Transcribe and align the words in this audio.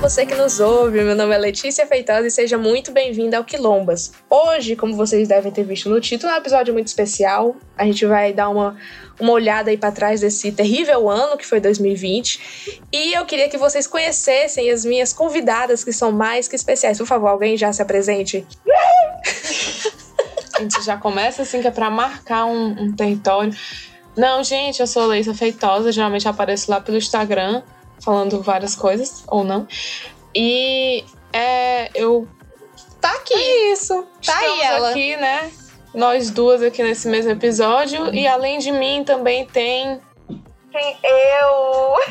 Você 0.00 0.24
que 0.24 0.34
nos 0.34 0.60
ouve. 0.60 1.02
Meu 1.02 1.16
nome 1.16 1.34
é 1.34 1.38
Letícia 1.38 1.84
Feitosa 1.84 2.26
e 2.26 2.30
seja 2.30 2.56
muito 2.56 2.92
bem-vinda 2.92 3.36
ao 3.36 3.44
Quilombas. 3.44 4.12
Hoje, 4.30 4.76
como 4.76 4.94
vocês 4.94 5.26
devem 5.26 5.50
ter 5.50 5.64
visto 5.64 5.90
no 5.90 6.00
título, 6.00 6.32
é 6.32 6.36
um 6.36 6.38
episódio 6.38 6.72
muito 6.72 6.86
especial. 6.86 7.56
A 7.76 7.84
gente 7.84 8.06
vai 8.06 8.32
dar 8.32 8.48
uma, 8.48 8.76
uma 9.18 9.32
olhada 9.32 9.70
aí 9.70 9.76
para 9.76 9.90
trás 9.90 10.20
desse 10.20 10.52
terrível 10.52 11.10
ano 11.10 11.36
que 11.36 11.44
foi 11.44 11.60
2020. 11.60 12.80
E 12.92 13.12
eu 13.12 13.26
queria 13.26 13.48
que 13.48 13.58
vocês 13.58 13.88
conhecessem 13.88 14.70
as 14.70 14.84
minhas 14.84 15.12
convidadas 15.12 15.82
que 15.82 15.92
são 15.92 16.12
mais 16.12 16.46
que 16.46 16.54
especiais. 16.54 16.96
Por 16.96 17.06
favor, 17.06 17.28
alguém 17.28 17.56
já 17.56 17.72
se 17.72 17.82
apresente. 17.82 18.46
A 20.56 20.60
gente 20.60 20.84
já 20.84 20.96
começa 20.96 21.42
assim, 21.42 21.60
que 21.60 21.68
é 21.68 21.72
pra 21.72 21.90
marcar 21.90 22.46
um, 22.46 22.84
um 22.84 22.92
território. 22.92 23.52
Não, 24.16 24.42
gente, 24.42 24.80
eu 24.80 24.86
sou 24.86 25.06
Leisa 25.06 25.34
Feitosa, 25.34 25.92
geralmente 25.92 26.28
apareço 26.28 26.70
lá 26.70 26.80
pelo 26.80 26.98
Instagram 26.98 27.62
falando 28.02 28.42
várias 28.42 28.74
coisas, 28.74 29.22
ou 29.28 29.44
não. 29.44 29.68
E 30.34 31.04
é, 31.32 31.90
eu. 31.94 32.26
Tá 33.00 33.12
aqui. 33.12 33.34
É 33.34 33.72
isso. 33.72 34.06
Tá 34.24 34.38
aí 34.38 34.60
ela. 34.60 34.90
aqui, 34.90 35.16
né? 35.16 35.50
Nós 35.94 36.30
duas 36.30 36.62
aqui 36.62 36.82
nesse 36.82 37.08
mesmo 37.08 37.30
episódio. 37.30 38.14
E 38.14 38.26
além 38.26 38.58
de 38.58 38.70
mim 38.70 39.04
também 39.04 39.46
tem. 39.46 40.00
Tem 40.72 40.98
eu. 41.02 41.94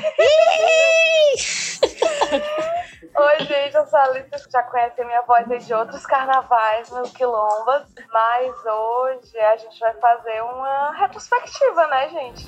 Oi, 3.20 3.40
gente, 3.40 3.76
eu 3.76 3.86
sou 3.88 3.98
a 3.98 4.04
Alice. 4.04 4.30
Vocês 4.30 4.48
já 4.52 4.62
conhecem 4.64 5.06
minha 5.06 5.22
voz 5.24 5.50
aí 5.50 5.60
de 5.60 5.74
outros 5.74 6.06
carnavais, 6.06 6.90
meus 6.92 7.12
quilombas. 7.12 7.84
Mas 8.14 8.54
hoje 8.66 9.40
a 9.40 9.58
gente 9.58 9.80
vai 9.80 9.94
fazer 9.96 10.42
uma 10.42 10.92
retrospectiva, 10.92 11.88
né, 11.88 12.10
gente? 12.10 12.46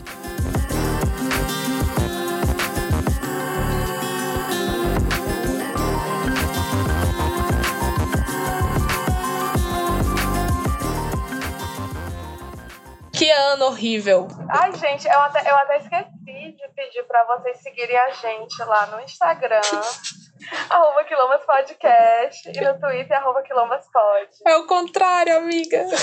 Que 13.29 13.33
ano 13.33 13.65
horrível. 13.65 14.27
Ai, 14.49 14.75
gente, 14.75 15.07
eu 15.07 15.19
até, 15.19 15.47
eu 15.47 15.55
até 15.55 15.77
esqueci 15.77 16.51
de 16.51 16.67
pedir 16.75 17.03
pra 17.03 17.23
vocês 17.25 17.61
seguirem 17.61 17.95
a 17.95 18.09
gente 18.09 18.57
lá 18.63 18.87
no 18.87 18.99
Instagram, 19.01 19.61
arroba 20.67 21.03
Quilombas 21.03 21.45
Podcast, 21.45 22.49
e 22.49 22.59
no 22.59 22.79
Twitter, 22.79 23.15
arroba 23.15 23.43
Quilombas 23.43 23.85
Pod. 23.93 24.29
É 24.47 24.55
o 24.55 24.65
contrário, 24.65 25.37
amiga. 25.37 25.85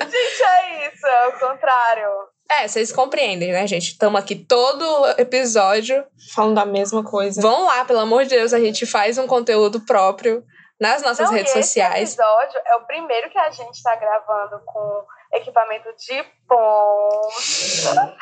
Gente, 0.00 0.42
é 0.42 0.88
isso, 0.88 1.06
é 1.06 1.28
o 1.28 1.38
contrário. 1.38 2.08
É, 2.50 2.66
vocês 2.66 2.90
compreendem, 2.90 3.52
né, 3.52 3.66
gente? 3.66 3.88
Estamos 3.88 4.18
aqui 4.18 4.34
todo 4.34 5.06
episódio. 5.18 6.02
Falando 6.34 6.54
da 6.54 6.64
mesma 6.64 7.04
coisa. 7.04 7.42
Vão 7.42 7.66
lá, 7.66 7.84
pelo 7.84 8.00
amor 8.00 8.24
de 8.24 8.30
Deus, 8.30 8.54
a 8.54 8.58
gente 8.58 8.86
faz 8.86 9.18
um 9.18 9.26
conteúdo 9.26 9.80
próprio 9.80 10.42
nas 10.80 11.02
nossas 11.02 11.26
Não, 11.26 11.36
redes 11.36 11.54
esse 11.54 11.68
sociais. 11.68 12.14
episódio 12.14 12.60
é 12.64 12.76
o 12.76 12.86
primeiro 12.86 13.30
que 13.30 13.38
a 13.38 13.50
gente 13.50 13.82
tá 13.82 13.96
gravando 13.96 14.60
com 14.64 15.04
equipamento 15.32 15.88
de 15.96 16.22
ponta. 16.46 18.16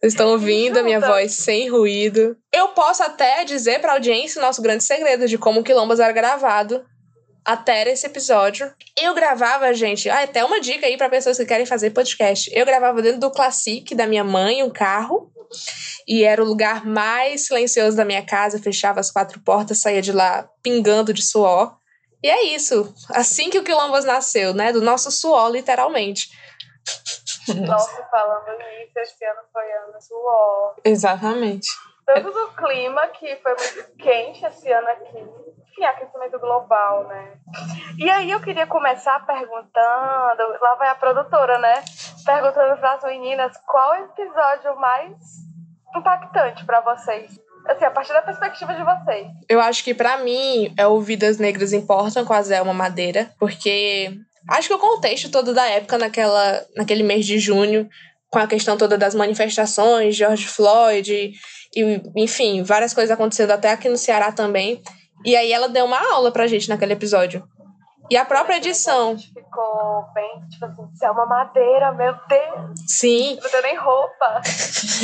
Vocês 0.00 0.12
estão 0.12 0.30
ouvindo 0.30 0.78
a 0.78 0.82
minha 0.82 1.00
voz 1.00 1.36
sem 1.36 1.70
ruído. 1.70 2.36
Eu 2.52 2.68
posso 2.68 3.02
até 3.02 3.44
dizer 3.44 3.80
pra 3.80 3.92
audiência 3.92 4.40
o 4.40 4.44
nosso 4.44 4.60
grande 4.60 4.84
segredo 4.84 5.26
de 5.26 5.38
como 5.38 5.60
o 5.60 5.64
Quilombas 5.64 6.00
era 6.00 6.12
gravado 6.12 6.84
até 7.46 7.88
esse 7.88 8.04
episódio. 8.04 8.74
Eu 9.00 9.14
gravava, 9.14 9.72
gente, 9.72 10.10
ah, 10.10 10.22
até 10.22 10.44
uma 10.44 10.60
dica 10.60 10.84
aí 10.84 10.96
pra 10.96 11.08
pessoas 11.08 11.36
que 11.36 11.46
querem 11.46 11.64
fazer 11.64 11.90
podcast. 11.90 12.50
Eu 12.52 12.66
gravava 12.66 13.00
dentro 13.00 13.20
do 13.20 13.30
Classic 13.30 13.94
da 13.94 14.06
minha 14.06 14.24
mãe, 14.24 14.64
um 14.64 14.70
carro. 14.70 15.32
E 16.08 16.24
era 16.24 16.42
o 16.42 16.46
lugar 16.46 16.84
mais 16.84 17.46
silencioso 17.46 17.96
da 17.96 18.04
minha 18.04 18.24
casa, 18.24 18.58
fechava 18.58 18.98
as 18.98 19.12
quatro 19.12 19.40
portas, 19.40 19.78
saía 19.78 20.02
de 20.02 20.10
lá 20.10 20.48
pingando 20.60 21.12
de 21.12 21.22
suor. 21.22 21.76
E 22.20 22.28
é 22.28 22.42
isso. 22.46 22.92
Assim 23.10 23.48
que 23.48 23.58
o 23.58 23.62
Quilombas 23.62 24.04
nasceu, 24.04 24.52
né? 24.52 24.72
Do 24.72 24.82
nosso 24.82 25.10
suor, 25.12 25.50
literalmente. 25.50 26.28
Nossa, 27.54 28.02
falando 28.10 28.58
nisso, 28.58 28.98
esse 28.98 29.24
ano 29.24 29.40
foi 29.52 29.72
ano 29.72 30.00
suor. 30.00 30.74
Exatamente. 30.84 31.68
Tanto 32.04 32.30
do 32.30 32.48
clima, 32.54 33.06
que 33.08 33.36
foi 33.36 33.54
muito 33.54 33.96
quente 33.98 34.44
esse 34.44 34.70
ano 34.72 34.88
aqui. 34.88 35.45
Enfim, 35.76 35.84
aquecimento 35.84 36.38
global, 36.38 37.06
né? 37.06 37.34
E 37.98 38.08
aí 38.08 38.30
eu 38.30 38.40
queria 38.40 38.66
começar 38.66 39.26
perguntando, 39.26 40.58
lá 40.60 40.74
vai 40.78 40.88
a 40.88 40.94
produtora, 40.94 41.58
né? 41.58 41.84
Perguntando 42.24 42.80
para 42.80 42.94
as 42.94 43.04
meninas 43.04 43.52
qual 43.66 43.94
é 43.94 44.04
episódio 44.04 44.74
mais 44.80 45.12
impactante 45.94 46.64
para 46.64 46.80
vocês. 46.80 47.38
Assim, 47.66 47.84
a 47.84 47.90
partir 47.90 48.14
da 48.14 48.22
perspectiva 48.22 48.72
de 48.74 48.82
vocês. 48.82 49.26
Eu 49.48 49.60
acho 49.60 49.84
que 49.84 49.92
pra 49.92 50.16
mim 50.18 50.72
é 50.78 50.86
o 50.86 51.00
Vidas 51.00 51.36
Negras 51.36 51.74
Importam 51.74 52.24
com 52.24 52.32
a 52.32 52.40
Zelma 52.40 52.72
Madeira, 52.72 53.30
porque 53.38 54.16
acho 54.48 54.68
que 54.68 54.74
o 54.74 54.78
contexto 54.78 55.30
todo 55.30 55.52
da 55.52 55.66
época 55.66 55.98
naquela, 55.98 56.64
naquele 56.74 57.02
mês 57.02 57.26
de 57.26 57.38
junho, 57.38 57.86
com 58.30 58.38
a 58.38 58.46
questão 58.46 58.78
toda 58.78 58.96
das 58.96 59.14
manifestações, 59.14 60.16
George 60.16 60.46
Floyd, 60.46 61.12
e, 61.12 61.32
e, 61.74 62.02
enfim, 62.14 62.62
várias 62.62 62.94
coisas 62.94 63.10
acontecendo 63.10 63.50
até 63.50 63.72
aqui 63.72 63.90
no 63.90 63.98
Ceará 63.98 64.32
também. 64.32 64.80
E 65.24 65.34
aí 65.36 65.52
ela 65.52 65.68
deu 65.68 65.84
uma 65.84 65.98
aula 66.12 66.30
pra 66.30 66.46
gente 66.46 66.68
naquele 66.68 66.92
episódio. 66.92 67.46
E 68.08 68.16
a 68.16 68.24
própria 68.24 68.58
edição. 68.58 69.10
A 69.10 69.14
gente 69.14 69.32
ficou 69.34 70.04
bem, 70.14 70.40
tipo 70.48 70.64
assim, 70.64 70.82
isso 70.94 71.04
é 71.04 71.10
uma 71.10 71.26
madeira, 71.26 71.92
meu 71.92 72.14
Deus. 72.28 72.80
Sim, 72.86 73.36
Não 73.42 73.50
tenho 73.50 73.62
nem 73.64 73.76
roupa. 73.76 74.42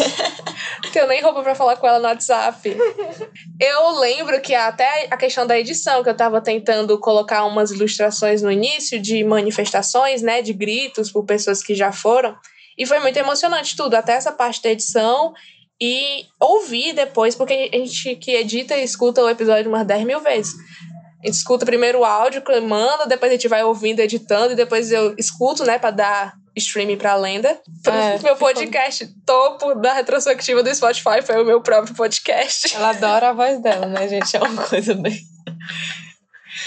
tenho 0.92 1.08
nem 1.08 1.20
roupa 1.20 1.42
pra 1.42 1.54
falar 1.54 1.76
com 1.76 1.86
ela 1.86 1.98
no 1.98 2.06
WhatsApp. 2.06 2.76
Eu 3.58 3.98
lembro 3.98 4.40
que 4.40 4.54
até 4.54 5.08
a 5.10 5.16
questão 5.16 5.46
da 5.46 5.58
edição, 5.58 6.02
que 6.02 6.10
eu 6.10 6.16
tava 6.16 6.40
tentando 6.40 6.98
colocar 6.98 7.44
umas 7.44 7.70
ilustrações 7.70 8.42
no 8.42 8.50
início 8.50 9.00
de 9.00 9.22
manifestações, 9.22 10.20
né, 10.20 10.42
de 10.42 10.52
gritos 10.52 11.12
por 11.12 11.24
pessoas 11.24 11.62
que 11.62 11.74
já 11.74 11.92
foram, 11.92 12.36
e 12.76 12.84
foi 12.84 12.98
muito 12.98 13.16
emocionante 13.16 13.76
tudo, 13.76 13.94
até 13.94 14.14
essa 14.14 14.32
parte 14.32 14.60
da 14.62 14.70
edição 14.70 15.32
e 15.84 16.26
ouvir 16.38 16.92
depois, 16.92 17.34
porque 17.34 17.68
a 17.72 17.76
gente 17.76 18.14
que 18.14 18.36
edita 18.36 18.76
e 18.76 18.84
escuta 18.84 19.20
o 19.20 19.28
episódio 19.28 19.68
umas 19.68 19.84
10 19.84 20.04
mil 20.04 20.20
vezes. 20.20 20.54
A 21.20 21.26
gente 21.26 21.34
escuta 21.34 21.66
primeiro 21.66 21.98
o 21.98 22.04
áudio, 22.04 22.40
manda, 22.62 23.04
depois 23.06 23.32
a 23.32 23.34
gente 23.34 23.48
vai 23.48 23.64
ouvindo, 23.64 23.98
editando, 23.98 24.52
e 24.52 24.56
depois 24.56 24.92
eu 24.92 25.16
escuto, 25.18 25.64
né, 25.64 25.80
pra 25.80 25.90
dar 25.90 26.34
streaming 26.54 26.96
pra 26.98 27.16
lenda. 27.16 27.60
É, 27.86 28.10
meu 28.10 28.18
ficou- 28.18 28.36
podcast 28.36 29.08
topo 29.26 29.74
da 29.74 29.92
retrospectiva 29.92 30.62
do 30.62 30.72
Spotify 30.72 31.20
foi 31.20 31.42
o 31.42 31.44
meu 31.46 31.60
próprio 31.60 31.96
podcast. 31.96 32.76
Ela 32.76 32.90
adora 32.90 33.30
a 33.30 33.32
voz 33.32 33.60
dela, 33.60 33.86
né, 33.86 34.06
gente? 34.06 34.36
É 34.36 34.40
uma 34.40 34.62
coisa 34.68 34.94
bem. 34.94 35.18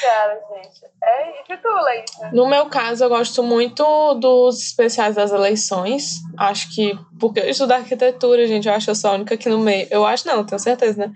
Cara, 0.01 0.39
gente. 0.55 0.81
É 1.07 1.29
isso 1.29 1.61
tu, 1.61 1.69
Leísa? 1.69 2.31
No 2.33 2.47
meu 2.47 2.65
caso, 2.65 3.03
eu 3.03 3.09
gosto 3.09 3.43
muito 3.43 4.15
dos 4.15 4.59
especiais 4.59 5.15
das 5.15 5.31
eleições. 5.31 6.15
Acho 6.35 6.73
que. 6.73 6.97
Porque 7.19 7.39
eu 7.39 7.49
estudo 7.49 7.73
arquitetura, 7.73 8.47
gente. 8.47 8.67
Eu 8.67 8.73
acho 8.73 8.85
que 8.85 8.91
eu 8.91 8.95
sou 8.95 9.11
a 9.11 9.13
única 9.13 9.35
aqui 9.35 9.47
no 9.47 9.59
meio. 9.59 9.87
Eu 9.91 10.03
acho 10.03 10.27
não, 10.27 10.43
tenho 10.43 10.57
certeza, 10.57 11.05
né? 11.05 11.13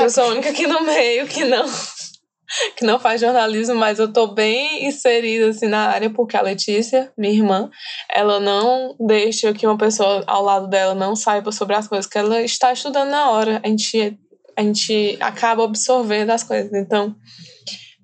Eu 0.00 0.10
sou 0.10 0.24
a 0.24 0.28
única 0.28 0.50
aqui 0.50 0.66
no 0.66 0.82
meio 0.82 1.26
que 1.28 1.44
não. 1.44 1.64
Que 2.76 2.84
não 2.84 3.00
faz 3.00 3.20
jornalismo, 3.20 3.74
mas 3.74 3.98
eu 3.98 4.12
tô 4.12 4.28
bem 4.28 4.86
inserida 4.86 5.48
assim 5.48 5.66
na 5.66 5.88
área, 5.88 6.08
porque 6.08 6.36
a 6.36 6.42
Letícia, 6.42 7.12
minha 7.18 7.34
irmã, 7.34 7.68
ela 8.08 8.38
não 8.38 8.94
deixa 9.00 9.52
que 9.52 9.66
uma 9.66 9.76
pessoa 9.76 10.22
ao 10.28 10.44
lado 10.44 10.68
dela 10.68 10.94
não 10.94 11.16
saiba 11.16 11.50
sobre 11.50 11.74
as 11.74 11.88
coisas 11.88 12.06
que 12.06 12.16
ela 12.16 12.40
está 12.40 12.72
estudando 12.72 13.10
na 13.10 13.30
hora. 13.30 13.60
A 13.64 13.68
gente, 13.68 14.16
a 14.56 14.62
gente 14.62 15.18
acaba 15.20 15.64
absorvendo 15.64 16.30
as 16.30 16.44
coisas. 16.44 16.72
Então, 16.72 17.16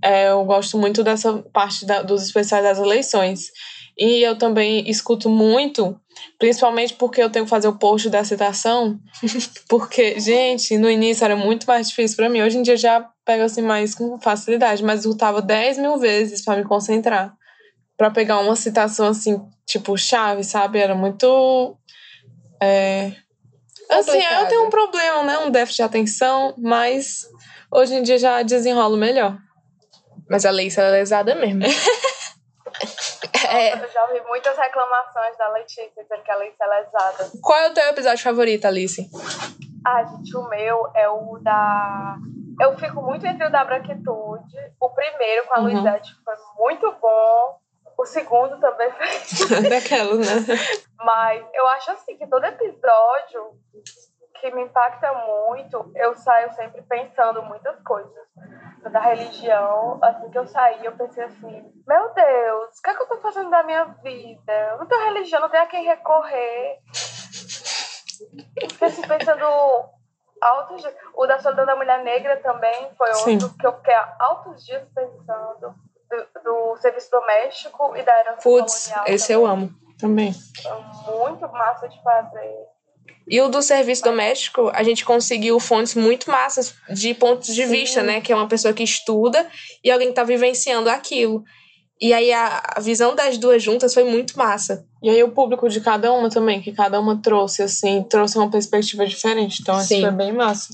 é, 0.02 0.28
eu 0.30 0.44
gosto 0.44 0.76
muito 0.78 1.02
dessa 1.04 1.38
parte 1.52 1.86
da- 1.86 2.02
dos 2.02 2.22
especiais 2.24 2.64
das 2.64 2.78
eleições. 2.78 3.50
E 3.98 4.22
eu 4.22 4.36
também 4.36 4.88
escuto 4.88 5.28
muito, 5.28 5.98
principalmente 6.38 6.94
porque 6.94 7.22
eu 7.22 7.28
tenho 7.30 7.44
que 7.44 7.50
fazer 7.50 7.68
o 7.68 7.78
post 7.78 8.08
da 8.08 8.24
citação. 8.24 8.98
Porque, 9.68 10.18
gente, 10.18 10.78
no 10.78 10.90
início 10.90 11.24
era 11.24 11.36
muito 11.36 11.66
mais 11.66 11.88
difícil 11.90 12.16
para 12.16 12.28
mim. 12.30 12.40
Hoje 12.42 12.56
em 12.58 12.62
dia 12.62 12.76
já 12.76 13.06
pego 13.24 13.44
assim 13.44 13.60
mais 13.62 13.94
com 13.94 14.18
facilidade, 14.18 14.82
mas 14.82 15.04
eu 15.04 15.16
tava 15.16 15.42
10 15.42 15.76
mil 15.78 15.98
vezes 15.98 16.42
para 16.44 16.56
me 16.58 16.64
concentrar. 16.64 17.34
para 17.96 18.10
pegar 18.10 18.40
uma 18.40 18.56
citação 18.56 19.08
assim, 19.08 19.38
tipo, 19.66 19.96
chave, 19.96 20.42
sabe? 20.42 20.78
Era 20.78 20.94
muito. 20.94 21.76
É... 22.60 23.12
Assim, 23.90 24.18
eu 24.40 24.48
tenho 24.48 24.66
um 24.66 24.70
problema, 24.70 25.22
né? 25.22 25.38
Um 25.38 25.50
déficit 25.50 25.76
de 25.76 25.82
atenção, 25.82 26.54
mas 26.58 27.26
hoje 27.70 27.94
em 27.94 28.02
dia 28.02 28.18
já 28.18 28.42
desenrolo 28.42 28.96
melhor. 28.96 29.36
Mas 30.28 30.44
a 30.44 30.50
ela 30.50 30.62
é 30.62 30.90
lesada 30.90 31.34
mesmo. 31.34 31.62
É, 33.48 33.74
Eu 33.74 33.88
já 33.90 34.02
ouvi 34.04 34.20
muitas 34.28 34.56
reclamações 34.56 35.36
da 35.36 35.48
Letícia 35.48 35.90
dizendo 35.96 36.22
que 36.22 36.30
a 36.30 36.36
Letícia 36.36 36.64
é 36.64 36.68
lesada. 36.68 37.30
qual 37.42 37.58
é 37.58 37.68
o 37.68 37.74
teu 37.74 37.84
episódio 37.88 38.22
favorito, 38.22 38.64
Alice? 38.66 39.08
Ah, 39.84 40.02
gente, 40.04 40.36
o 40.36 40.48
meu 40.48 40.90
é 40.94 41.08
o 41.08 41.38
da. 41.42 42.16
Eu 42.60 42.78
fico 42.78 43.02
muito 43.02 43.26
entre 43.26 43.46
o 43.46 43.50
da 43.50 43.64
branquitude. 43.64 44.56
O 44.80 44.90
primeiro 44.90 45.44
com 45.46 45.54
a 45.54 45.58
Uhum. 45.58 45.64
Luizete 45.64 46.14
foi 46.24 46.34
muito 46.58 46.90
bom. 47.00 47.58
O 47.98 48.06
segundo 48.06 48.58
também 48.58 48.90
foi. 48.92 49.62
Daquelas, 49.68 50.18
né? 50.46 50.56
Mas 51.04 51.44
eu 51.52 51.66
acho 51.68 51.90
assim 51.90 52.16
que 52.16 52.26
todo 52.26 52.44
episódio 52.44 53.58
que 54.42 54.50
me 54.50 54.62
impacta 54.62 55.12
muito, 55.12 55.92
eu 55.94 56.16
saio 56.16 56.52
sempre 56.54 56.82
pensando 56.82 57.44
muitas 57.44 57.80
coisas. 57.82 58.12
Da 58.90 58.98
religião, 58.98 60.00
assim 60.02 60.28
que 60.28 60.36
eu 60.36 60.46
saí, 60.48 60.84
eu 60.84 60.96
pensei 60.96 61.22
assim, 61.22 61.72
meu 61.86 62.12
Deus, 62.12 62.76
o 62.76 62.82
que 62.82 62.90
é 62.90 62.94
que 62.94 63.02
eu 63.02 63.06
tô 63.06 63.18
fazendo 63.18 63.48
da 63.48 63.62
minha 63.62 63.84
vida? 64.02 64.52
Eu 64.72 64.78
não 64.78 64.86
tenho 64.86 65.04
religião, 65.04 65.40
não 65.40 65.48
tenho 65.48 65.62
a 65.62 65.66
quem 65.66 65.84
recorrer. 65.84 66.80
Fiquei 68.68 68.88
assim, 68.88 69.06
pensando 69.06 69.44
altos 70.40 70.82
dias. 70.82 70.94
O 71.14 71.24
da 71.24 71.38
solidão 71.38 71.64
da 71.64 71.76
mulher 71.76 72.02
negra 72.02 72.36
também 72.38 72.92
foi 72.98 73.14
Sim. 73.14 73.34
outro 73.34 73.56
que 73.56 73.66
eu 73.66 73.72
fiquei 73.74 73.94
altos 74.18 74.64
dias 74.64 74.82
pensando. 74.92 75.74
Do, 76.10 76.42
do 76.42 76.76
serviço 76.76 77.10
doméstico 77.10 77.96
e 77.96 78.02
da 78.02 78.18
herança 78.20 78.42
Putz, 78.42 78.88
colonial. 78.88 79.14
esse 79.14 79.32
eu 79.32 79.46
amo. 79.46 79.70
Também. 79.98 80.34
Muito 81.06 81.48
massa 81.52 81.88
de 81.88 82.02
fazer. 82.02 82.71
E 83.28 83.40
o 83.40 83.48
do 83.48 83.62
serviço 83.62 84.02
doméstico, 84.02 84.70
a 84.74 84.82
gente 84.82 85.04
conseguiu 85.04 85.58
fontes 85.60 85.94
muito 85.94 86.30
massas 86.30 86.74
de 86.92 87.14
pontos 87.14 87.54
de 87.54 87.64
Sim. 87.64 87.70
vista, 87.70 88.02
né? 88.02 88.20
Que 88.20 88.32
é 88.32 88.36
uma 88.36 88.48
pessoa 88.48 88.74
que 88.74 88.82
estuda 88.82 89.46
e 89.82 89.90
alguém 89.90 90.08
que 90.08 90.14
tá 90.14 90.24
vivenciando 90.24 90.90
aquilo. 90.90 91.44
E 92.02 92.12
aí 92.12 92.32
a, 92.32 92.80
visão 92.80 93.14
das 93.14 93.38
duas 93.38 93.62
juntas 93.62 93.94
foi 93.94 94.02
muito 94.02 94.36
massa. 94.36 94.84
E 95.00 95.08
aí 95.08 95.22
o 95.22 95.30
público 95.30 95.68
de 95.68 95.80
cada 95.80 96.12
uma 96.12 96.28
também, 96.28 96.60
que 96.60 96.72
cada 96.72 96.98
uma 96.98 97.22
trouxe, 97.22 97.62
assim, 97.62 98.02
trouxe 98.02 98.36
uma 98.36 98.50
perspectiva 98.50 99.06
diferente. 99.06 99.62
Então, 99.62 99.78
isso 99.78 99.86
Sim. 99.86 100.00
foi 100.00 100.10
bem 100.10 100.32
massa. 100.32 100.70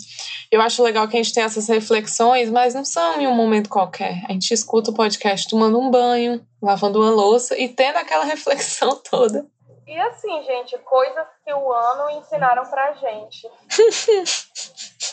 Eu 0.50 0.62
acho 0.62 0.82
legal 0.82 1.06
que 1.06 1.18
a 1.18 1.22
gente 1.22 1.34
tem 1.34 1.42
essas 1.42 1.68
reflexões, 1.68 2.48
mas 2.48 2.72
não 2.72 2.84
são 2.84 3.20
em 3.20 3.26
um 3.26 3.34
momento 3.34 3.68
qualquer. 3.68 4.24
A 4.26 4.32
gente 4.32 4.54
escuta 4.54 4.90
o 4.90 4.94
podcast 4.94 5.46
tomando 5.48 5.78
um 5.78 5.90
banho, 5.90 6.40
lavando 6.62 6.98
uma 6.98 7.10
louça 7.10 7.58
e 7.58 7.68
tendo 7.68 7.96
aquela 7.96 8.24
reflexão 8.26 8.98
toda. 9.10 9.46
E 9.88 9.98
assim, 9.98 10.42
gente, 10.44 10.76
coisas 10.78 11.24
que 11.42 11.52
o 11.52 11.72
ano 11.72 12.10
ensinaram 12.20 12.62
pra 12.66 12.92
gente. 12.92 13.48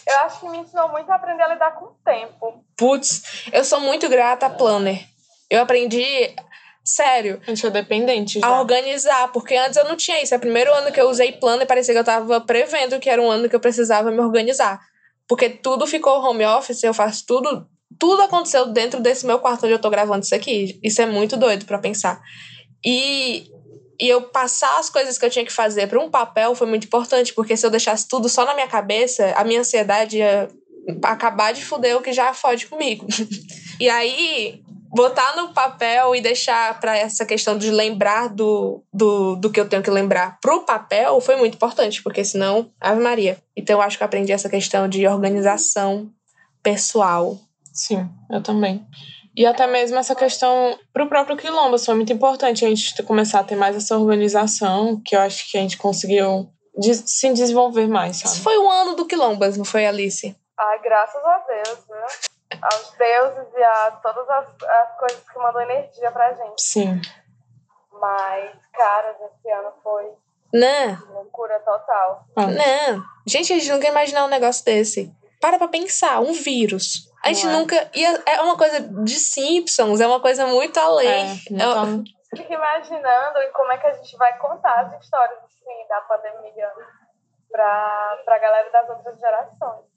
Eu 0.05 0.19
acho 0.19 0.39
que 0.41 0.49
me 0.49 0.57
ensinou 0.57 0.89
muito 0.89 1.09
a 1.09 1.15
aprender 1.15 1.41
a 1.43 1.47
lidar 1.47 1.71
com 1.75 1.85
o 1.85 1.95
tempo. 2.03 2.63
Putz, 2.77 3.47
eu 3.51 3.63
sou 3.63 3.79
muito 3.79 4.07
grata 4.07 4.45
a 4.45 4.49
Planner. 4.51 5.03
Eu 5.49 5.61
aprendi, 5.61 6.35
sério, 6.83 7.41
A 7.41 7.49
gente 7.49 7.65
é 7.65 7.69
dependente 7.71 8.39
já. 8.39 8.45
a 8.45 8.59
organizar, 8.59 9.31
porque 9.31 9.55
antes 9.55 9.77
eu 9.77 9.85
não 9.85 9.95
tinha 9.95 10.21
isso. 10.21 10.33
É 10.33 10.37
o 10.37 10.39
primeiro 10.41 10.71
ano 10.73 10.91
que 10.91 11.01
eu 11.01 11.09
usei 11.09 11.31
Planner, 11.31 11.65
parecia 11.65 11.93
que 11.93 11.99
eu 11.99 12.03
tava 12.03 12.39
prevendo 12.41 12.99
que 12.99 13.09
era 13.09 13.19
um 13.21 13.31
ano 13.31 13.49
que 13.49 13.55
eu 13.55 13.59
precisava 13.59 14.11
me 14.11 14.19
organizar. 14.19 14.79
Porque 15.27 15.49
tudo 15.49 15.87
ficou 15.87 16.21
home 16.21 16.45
office, 16.45 16.83
eu 16.83 16.93
faço 16.93 17.25
tudo. 17.25 17.67
Tudo 17.97 18.21
aconteceu 18.21 18.67
dentro 18.67 18.99
desse 18.99 19.25
meu 19.25 19.39
quarto 19.39 19.63
onde 19.63 19.73
eu 19.73 19.81
tô 19.81 19.89
gravando 19.89 20.23
isso 20.23 20.35
aqui. 20.35 20.79
Isso 20.83 21.01
é 21.01 21.05
muito 21.07 21.35
doido 21.35 21.65
pra 21.65 21.79
pensar. 21.79 22.21
E, 22.85 23.49
e 23.99 24.09
eu 24.09 24.23
passar 24.23 24.79
as 24.79 24.89
coisas 24.89 25.17
que 25.17 25.25
eu 25.25 25.29
tinha 25.29 25.45
que 25.45 25.53
fazer 25.53 25.87
para 25.87 25.99
um 25.99 26.09
papel 26.09 26.55
foi 26.55 26.67
muito 26.67 26.85
importante, 26.85 27.33
porque 27.33 27.55
se 27.55 27.65
eu 27.65 27.69
deixasse 27.69 28.07
tudo 28.07 28.27
só 28.27 28.45
na 28.45 28.53
minha 28.53 28.67
cabeça, 28.67 29.33
a 29.35 29.43
minha 29.43 29.61
ansiedade 29.61 30.17
ia 30.17 30.49
acabar 31.03 31.53
de 31.53 31.63
fuder 31.63 31.97
o 31.97 32.01
que 32.01 32.13
já 32.13 32.33
fode 32.33 32.67
comigo. 32.67 33.07
e 33.79 33.89
aí, 33.89 34.61
botar 34.95 35.35
no 35.35 35.53
papel 35.53 36.15
e 36.15 36.21
deixar 36.21 36.79
para 36.79 36.97
essa 36.97 37.25
questão 37.25 37.57
de 37.57 37.69
lembrar 37.69 38.29
do, 38.29 38.83
do, 38.93 39.35
do 39.35 39.49
que 39.49 39.59
eu 39.59 39.67
tenho 39.67 39.83
que 39.83 39.89
lembrar 39.89 40.39
pro 40.39 40.65
papel 40.65 41.19
foi 41.19 41.35
muito 41.35 41.55
importante, 41.55 42.01
porque 42.01 42.23
senão, 42.23 42.71
Ave 42.79 43.01
Maria. 43.01 43.37
Então 43.55 43.77
eu 43.77 43.81
acho 43.81 43.97
que 43.97 44.03
eu 44.03 44.05
aprendi 44.05 44.31
essa 44.31 44.49
questão 44.49 44.87
de 44.87 45.07
organização 45.07 46.09
pessoal. 46.63 47.37
Sim, 47.73 48.07
eu 48.31 48.41
também. 48.41 48.85
E 49.37 49.45
até 49.45 49.67
mesmo 49.67 49.97
essa 49.97 50.15
questão 50.15 50.77
pro 50.93 51.07
próprio 51.09 51.35
quilombo, 51.37 51.77
foi 51.77 51.93
muito 51.95 52.13
importante 52.13 52.63
a 52.65 52.69
gente 52.69 53.01
começar 53.03 53.39
a 53.41 53.43
ter 53.43 53.55
mais 53.55 53.75
essa 53.75 53.97
organização, 53.97 55.01
que 55.03 55.15
eu 55.15 55.19
acho 55.21 55.49
que 55.51 55.57
a 55.57 55.61
gente 55.61 55.77
conseguiu 55.77 56.49
des- 56.77 57.03
se 57.05 57.31
desenvolver 57.33 57.87
mais, 57.87 58.17
Isso 58.17 58.27
sabe? 58.29 58.41
foi 58.41 58.57
o 58.57 58.69
ano 58.69 58.95
do 58.95 59.05
Quilombas, 59.05 59.57
não 59.57 59.65
foi, 59.65 59.85
Alice? 59.85 60.35
Ai, 60.57 60.79
graças 60.81 61.21
a 61.23 61.37
Deus, 61.39 61.79
viu? 61.87 62.59
Aos 62.61 62.91
deuses 62.97 63.53
e 63.57 63.63
a 63.63 63.91
todas 64.01 64.29
as, 64.29 64.45
as 64.63 64.97
coisas 64.99 65.19
que 65.29 65.37
mandam 65.39 65.61
energia 65.61 66.09
pra 66.11 66.33
gente. 66.33 66.61
Sim. 66.61 67.01
Mas, 67.99 68.51
cara, 68.73 69.15
esse 69.25 69.51
ano 69.51 69.71
foi 69.83 70.05
Não, 70.53 71.13
loucura 71.13 71.59
total. 71.59 72.25
Ah, 72.35 72.47
não. 72.47 73.03
Gente, 73.27 73.51
a 73.51 73.57
gente 73.57 73.71
nunca 73.71 73.85
ia 73.85 73.91
imaginar 73.91 74.25
um 74.25 74.29
negócio 74.29 74.63
desse. 74.63 75.11
Para 75.41 75.57
pra 75.57 75.67
pensar, 75.67 76.19
um 76.21 76.33
vírus. 76.33 77.09
A 77.25 77.33
gente 77.33 77.47
Não 77.47 77.53
é. 77.53 77.57
nunca. 77.57 77.89
Ia, 77.95 78.23
é 78.27 78.41
uma 78.41 78.55
coisa 78.55 78.79
de 78.79 79.15
Simpsons, 79.15 79.99
é 79.99 80.05
uma 80.05 80.19
coisa 80.19 80.45
muito 80.45 80.79
além. 80.79 81.09
é, 81.09 81.35
então, 81.49 82.03
Fico 82.37 82.53
imaginando 82.53 83.39
e 83.39 83.47
como 83.47 83.71
é 83.71 83.77
que 83.77 83.87
a 83.87 83.93
gente 83.93 84.15
vai 84.17 84.37
contar 84.37 84.81
as 84.81 85.01
histórias 85.01 85.39
assim, 85.39 85.87
da 85.89 86.01
pandemia 86.01 86.71
pra, 87.49 88.21
pra 88.23 88.37
galera 88.37 88.69
das 88.69 88.89
outras 88.89 89.17
gerações. 89.17 89.94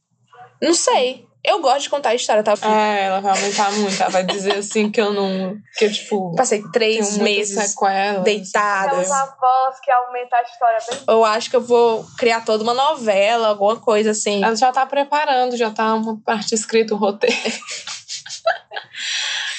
Não 0.61 0.75
sei. 0.75 1.29
Eu 1.45 1.61
gosto 1.61 1.83
de 1.83 1.91
contar 1.91 2.11
a 2.11 2.15
história, 2.15 2.43
tá? 2.43 2.55
é, 2.63 3.05
ela 3.05 3.21
vai 3.21 3.33
aumentar 3.33 3.71
muito. 3.73 4.03
Ela 4.03 4.11
vai 4.11 4.25
dizer 4.25 4.57
assim 4.57 4.91
que 4.91 5.01
eu 5.01 5.13
não. 5.13 5.57
Que 5.77 5.85
eu, 5.87 5.93
tipo, 5.93 6.35
Passei 6.37 6.63
três 6.73 7.17
meses 7.17 7.71
sequelas. 7.71 8.25
deitada. 8.25 8.89
Aquelas 8.89 9.11
avós 9.11 9.81
que 9.81 9.91
aumentam 9.91 10.39
a 10.39 10.43
história 10.43 10.79
bem. 10.91 10.99
Eu 11.07 11.25
acho 11.25 11.49
que 11.49 11.57
eu 11.57 11.61
vou 11.61 12.05
criar 12.19 12.45
toda 12.45 12.65
uma 12.65 12.75
novela, 12.75 13.49
alguma 13.49 13.77
coisa 13.77 14.11
assim. 14.11 14.43
Ela 14.45 14.57
já 14.57 14.73
tá 14.73 14.85
preparando, 14.85 15.57
já 15.57 15.71
tá 15.71 15.95
uma 15.95 16.21
parte 16.21 16.55
escrita, 16.55 16.95
um 16.95 16.99
roteiro. 16.99 17.37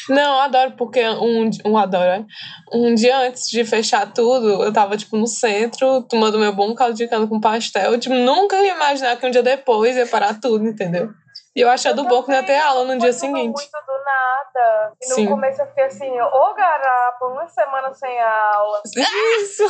Não, 0.10 0.36
eu 0.36 0.40
adoro, 0.42 0.72
porque 0.78 1.08
um, 1.08 1.50
um 1.66 1.78
adoro, 1.78 2.06
né? 2.06 2.26
Um 2.74 2.96
dia 2.96 3.18
antes 3.20 3.48
de 3.48 3.64
fechar 3.64 4.12
tudo, 4.12 4.64
eu 4.64 4.74
tava, 4.74 4.98
tipo, 4.98 5.16
no 5.16 5.28
centro, 5.28 6.02
tomando 6.04 6.40
meu 6.40 6.54
bom 6.54 6.74
caldo 6.74 6.96
de 6.96 7.08
cana 7.08 7.28
com 7.28 7.40
pastel. 7.40 8.00
Tipo, 8.00 8.16
nunca 8.16 8.56
ia 8.58 8.76
imaginar 8.76 9.18
que 9.18 9.26
um 9.26 9.32
dia 9.32 9.44
depois 9.44 9.96
ia 9.96 10.08
parar 10.08 10.40
tudo, 10.40 10.68
entendeu? 10.68 11.10
E 11.56 11.62
eu 11.62 11.70
achei 11.70 11.94
do 11.94 12.06
bom 12.06 12.24
que 12.24 12.30
não 12.30 12.38
ia 12.38 12.44
ter 12.44 12.58
aula 12.58 12.86
no 12.86 13.00
dia 13.00 13.12
seguinte. 13.12 13.52
muito 13.52 13.86
do 13.86 14.04
nada. 14.06 14.94
E 15.02 15.10
no 15.10 15.16
Sim. 15.16 15.28
começo 15.28 15.62
eu 15.62 15.68
fiquei 15.68 15.86
assim, 15.86 16.22
ô 16.22 16.54
garapa, 16.54 17.26
uma 17.26 17.48
semana 17.48 17.94
sem 17.94 18.20
aula. 18.22 18.82
Isso! 18.96 19.64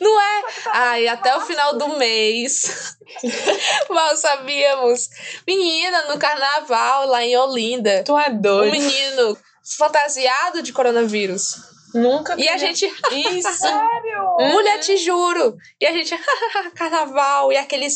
Não 0.00 0.20
é? 0.20 0.42
Ai, 0.66 1.08
até 1.08 1.36
o 1.36 1.40
final 1.40 1.76
do 1.76 1.88
mês. 1.98 2.96
Mal 3.90 4.16
sabíamos. 4.16 5.08
Menina, 5.46 6.02
no 6.12 6.18
carnaval 6.18 7.06
lá 7.08 7.24
em 7.24 7.36
Olinda. 7.36 8.02
Tu 8.04 8.16
é 8.18 8.30
Um 8.30 8.40
doido. 8.40 8.72
menino 8.72 9.36
fantasiado 9.76 10.62
de 10.62 10.72
coronavírus. 10.72 11.56
Nunca 11.94 12.34
E 12.38 12.48
a 12.48 12.56
gente, 12.56 12.84
Isso! 13.10 13.52
Sério? 13.52 14.36
mulher, 14.52 14.78
te 14.80 14.96
juro. 14.98 15.56
E 15.80 15.86
a 15.86 15.92
gente, 15.92 16.14
carnaval. 16.76 17.52
E 17.52 17.56
aquele 17.56 17.86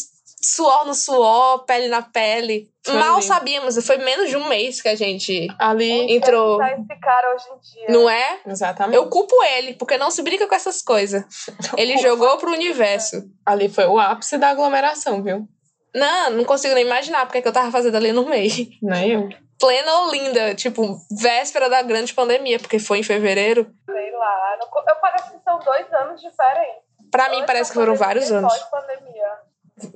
suor 0.42 0.84
no 0.86 0.94
suor, 0.94 1.64
pele 1.64 1.88
na 1.88 2.02
pele. 2.02 2.68
Foi 2.84 2.94
Mal 2.94 3.14
lindo. 3.14 3.22
sabíamos. 3.26 3.86
Foi 3.86 3.96
menos 3.98 4.28
de 4.28 4.36
um 4.36 4.48
mês 4.48 4.82
que 4.82 4.88
a 4.88 4.96
gente 4.96 5.46
Ali. 5.58 6.12
entrou. 6.12 6.58
Tá 6.58 6.72
esse 6.72 7.00
cara 7.00 7.34
hoje 7.34 7.44
em 7.48 7.58
dia. 7.60 7.86
Não 7.88 8.10
é? 8.10 8.40
Exatamente. 8.46 8.96
Eu 8.96 9.08
culpo 9.08 9.34
ele, 9.56 9.74
porque 9.74 9.96
não 9.96 10.10
se 10.10 10.20
brinca 10.22 10.48
com 10.48 10.54
essas 10.54 10.82
coisas. 10.82 11.24
Ele 11.78 11.96
jogou 11.98 12.36
pro 12.38 12.50
universo. 12.50 13.22
Ali 13.46 13.68
foi 13.68 13.86
o 13.86 13.98
ápice 13.98 14.36
da 14.36 14.48
aglomeração, 14.48 15.22
viu? 15.22 15.46
Não, 15.94 16.30
não 16.30 16.44
consigo 16.44 16.74
nem 16.74 16.84
imaginar 16.84 17.26
porque 17.26 17.40
que 17.42 17.46
eu 17.48 17.52
tava 17.52 17.70
fazendo 17.70 17.96
ali 17.96 18.12
no 18.12 18.24
meio. 18.26 18.68
Nem 18.82 19.12
eu. 19.12 19.28
Plena 19.60 20.00
Olinda, 20.00 20.54
tipo, 20.56 20.98
véspera 21.20 21.68
da 21.70 21.82
grande 21.82 22.12
pandemia, 22.12 22.58
porque 22.58 22.80
foi 22.80 22.98
em 22.98 23.02
fevereiro. 23.04 23.70
Sei 23.86 24.10
lá. 24.10 24.58
Eu 24.60 24.96
parece 25.00 25.30
que 25.30 25.38
são 25.44 25.58
dois 25.60 25.92
anos 25.92 26.20
diferentes. 26.20 26.82
Pra 27.12 27.28
mim 27.28 27.36
Antes 27.36 27.46
parece 27.46 27.70
que 27.70 27.78
foram 27.78 27.94
vários 27.94 28.32
anos. 28.32 28.52
pós-pandemia. 28.52 29.28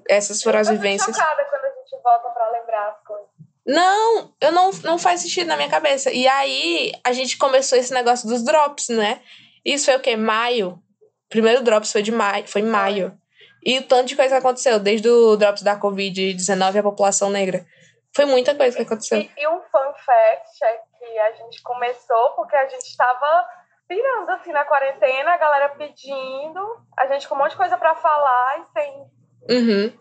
Essas 0.08 0.42
foram 0.42 0.60
as 0.60 0.68
Eu 0.68 0.74
vivências. 0.74 1.16
chocada 1.16 1.44
quando 1.44 1.64
a 1.64 1.68
gente 1.68 2.02
volta 2.02 2.28
pra 2.30 2.50
lembrar 2.50 2.88
as 2.88 3.00
coisas. 3.04 3.26
Não, 3.66 4.32
eu 4.40 4.52
não, 4.52 4.70
não 4.84 4.98
faz 4.98 5.22
sentido 5.22 5.48
na 5.48 5.56
minha 5.56 5.68
cabeça. 5.68 6.10
E 6.12 6.26
aí 6.28 6.92
a 7.04 7.12
gente 7.12 7.36
começou 7.36 7.76
esse 7.76 7.92
negócio 7.92 8.28
dos 8.28 8.44
drops, 8.44 8.88
né? 8.88 9.20
Isso 9.64 9.86
foi 9.86 9.96
o 9.96 10.00
quê? 10.00 10.16
Maio. 10.16 10.78
O 11.26 11.28
primeiro 11.28 11.62
drops 11.62 11.90
foi 11.90 12.02
de 12.02 12.12
maio, 12.12 12.46
foi 12.46 12.60
em 12.60 12.66
maio. 12.66 13.18
E 13.64 13.80
o 13.80 13.82
tanto 13.82 14.06
de 14.06 14.14
coisa 14.14 14.36
que 14.36 14.38
aconteceu, 14.38 14.78
desde 14.78 15.08
o 15.08 15.36
drops 15.36 15.62
da 15.62 15.76
Covid-19 15.76 16.78
à 16.78 16.82
população 16.84 17.28
negra. 17.30 17.66
Foi 18.14 18.24
muita 18.24 18.54
coisa 18.54 18.76
que 18.76 18.82
aconteceu. 18.82 19.18
E, 19.18 19.30
e 19.36 19.48
um 19.48 19.60
fun 19.60 19.92
fact 20.04 20.64
é 20.64 20.80
que 20.96 21.18
a 21.18 21.32
gente 21.32 21.60
começou 21.62 22.30
porque 22.30 22.54
a 22.54 22.68
gente 22.68 22.96
tava 22.96 23.44
pirando 23.88 24.30
assim 24.30 24.52
na 24.52 24.64
quarentena, 24.64 25.32
a 25.32 25.36
galera 25.36 25.68
pedindo, 25.70 26.60
a 26.96 27.06
gente 27.06 27.28
com 27.28 27.34
um 27.34 27.38
monte 27.38 27.50
de 27.50 27.56
coisa 27.56 27.76
pra 27.76 27.94
falar 27.96 28.60
e 28.60 28.78
sem 28.78 29.04
Uhum. 29.50 29.92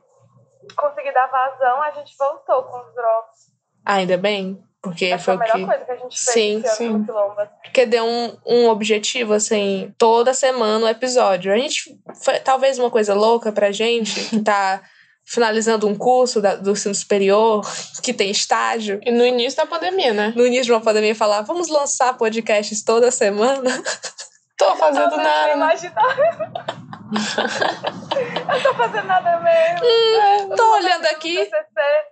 conseguir 0.75 1.11
dar 1.13 1.27
vazão, 1.27 1.81
a 1.81 1.91
gente 1.91 2.13
voltou 2.17 2.63
com 2.63 2.77
os 2.79 2.93
drops. 2.95 3.51
Ainda 3.85 4.17
bem, 4.17 4.63
porque 4.81 5.05
Essa 5.05 5.23
foi 5.23 5.37
foi 5.37 5.37
o 5.37 5.37
a 5.37 5.39
melhor 5.39 5.57
que. 5.57 5.65
coisa 5.73 5.85
que 5.85 5.91
a 5.91 5.95
gente 6.03 6.19
fez 6.23 6.33
Sim, 6.33 6.61
esse 6.65 6.83
ano 6.85 6.97
sim. 6.99 7.05
Quilomba. 7.05 7.51
Porque 7.63 7.85
deu 7.85 8.03
um, 8.05 8.37
um 8.45 8.69
objetivo, 8.69 9.33
assim, 9.33 9.93
toda 9.97 10.33
semana 10.33 10.85
um 10.85 10.89
episódio. 10.89 11.53
A 11.53 11.57
gente. 11.57 11.99
Foi 12.23 12.39
talvez 12.39 12.79
uma 12.79 12.89
coisa 12.89 13.13
louca 13.13 13.51
pra 13.51 13.71
gente, 13.71 14.29
que 14.29 14.41
tá 14.41 14.81
finalizando 15.27 15.87
um 15.87 15.95
curso 15.95 16.39
da- 16.41 16.55
do 16.55 16.71
ensino 16.71 16.93
superior, 16.93 17.63
que 18.03 18.13
tem 18.13 18.29
estágio. 18.29 18.99
E 19.03 19.11
no 19.11 19.25
início 19.25 19.57
da 19.57 19.65
pandemia, 19.65 20.13
né? 20.13 20.33
No 20.35 20.45
início 20.45 20.65
de 20.65 20.71
uma 20.71 20.81
pandemia, 20.81 21.15
falar, 21.15 21.41
vamos 21.41 21.67
lançar 21.67 22.15
podcasts 22.17 22.83
toda 22.83 23.09
semana. 23.11 23.63
Tô 24.57 24.75
fazendo 24.75 25.03
Eu 25.03 25.09
não 25.17 25.23
nada. 25.23 25.53
imaginar. 25.53 26.17
eu 28.55 28.63
tô 28.63 28.73
fazendo 28.75 29.05
nada 29.05 29.39
mesmo. 29.41 29.85
Hum, 29.85 30.49
tô 30.55 30.73
olhando 30.75 31.03
fazendo 31.03 31.15
aqui, 31.15 31.49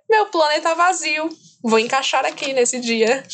meu 0.10 0.26
planeta 0.28 0.76
vazio. 0.76 1.30
Vou 1.64 1.80
encaixar 1.80 2.26
aqui 2.26 2.52
nesse 2.54 2.80
dia. 2.82 3.24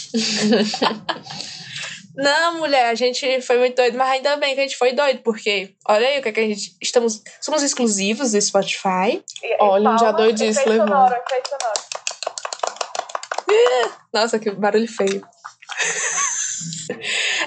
Não, 2.16 2.58
mulher, 2.58 2.90
a 2.90 2.96
gente 2.96 3.42
foi 3.42 3.58
muito 3.60 3.76
doido, 3.78 3.98
mas 3.98 4.10
ainda 4.12 4.36
bem 4.38 4.54
que 4.54 4.60
a 4.60 4.64
gente 4.64 4.76
foi 4.78 4.92
doido, 4.92 5.22
porque 5.24 5.74
olha 5.88 6.06
aí 6.06 6.20
o 6.20 6.22
que, 6.22 6.28
é 6.30 6.32
que 6.34 6.40
a 6.42 6.48
gente. 6.48 6.76
Estamos, 6.82 7.22
somos 7.40 7.64
exclusivos 7.64 8.34
do 8.34 8.42
Spotify. 8.42 9.24
E- 9.42 9.58
Olha, 9.60 9.92
já 9.92 9.98
palmas, 10.12 10.16
doidice 10.18 10.68
levou. 10.68 10.86
sonoro, 10.88 11.16
sonoro. 11.48 11.80
Nossa, 14.14 14.38
que 14.38 14.52
barulho 14.52 14.88
feio. 14.88 15.26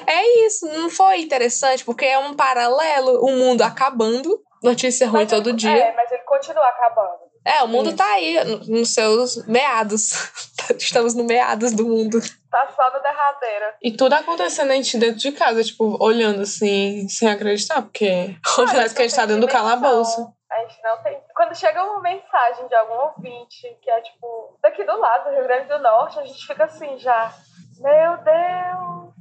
É 0.06 0.46
isso, 0.46 0.66
não 0.66 0.88
foi 0.90 1.20
interessante, 1.20 1.84
porque 1.84 2.04
é 2.04 2.18
um 2.18 2.34
paralelo, 2.34 3.24
o 3.24 3.30
mundo 3.32 3.62
acabando, 3.62 4.40
notícia 4.62 5.06
ruim 5.08 5.22
Mas 5.22 5.30
todo 5.30 5.50
ele- 5.50 5.56
dia. 5.58 5.70
É, 5.76 5.94
mas 5.96 6.10
ele 6.10 6.22
continua 6.22 6.64
acabando. 6.66 7.22
É, 7.44 7.60
o 7.64 7.68
mundo 7.68 7.88
Isso. 7.88 7.96
tá 7.96 8.06
aí, 8.12 8.44
no- 8.44 8.58
nos 8.78 8.94
seus 8.94 9.44
meados. 9.48 10.12
Estamos 10.78 11.12
no 11.14 11.24
meados 11.24 11.72
do 11.72 11.84
mundo. 11.84 12.20
Tá 12.48 12.72
só 12.76 12.92
no 12.92 13.02
derradeiro. 13.02 13.64
E 13.82 13.90
tudo 13.96 14.12
acontecendo 14.12 14.70
a 14.70 14.74
gente 14.74 14.96
dentro 14.96 15.16
de 15.18 15.32
casa, 15.32 15.64
tipo, 15.64 15.96
olhando 16.00 16.42
assim, 16.42 17.08
sem 17.08 17.28
acreditar, 17.28 17.82
porque 17.82 18.36
parece 18.54 18.94
que 18.94 19.02
a 19.02 19.08
gente 19.08 19.16
tá 19.16 19.26
dentro 19.26 19.40
do 19.40 19.48
calabouço. 19.48 20.32
A 20.52 20.58
gente 20.60 20.80
não 20.84 21.02
tem. 21.02 21.18
Quando 21.34 21.56
chega 21.56 21.82
uma 21.82 22.00
mensagem 22.00 22.68
de 22.68 22.74
algum 22.76 22.94
ouvinte 22.94 23.76
que 23.82 23.90
é 23.90 24.00
tipo 24.02 24.56
daqui 24.62 24.84
do 24.84 24.96
lado, 25.00 25.30
do 25.30 25.34
Rio 25.34 25.44
Grande 25.44 25.66
do 25.66 25.78
Norte, 25.80 26.20
a 26.20 26.24
gente 26.24 26.46
fica 26.46 26.64
assim 26.66 26.96
já. 26.98 27.32
Meu 27.82 28.16
Deus! 28.24 29.12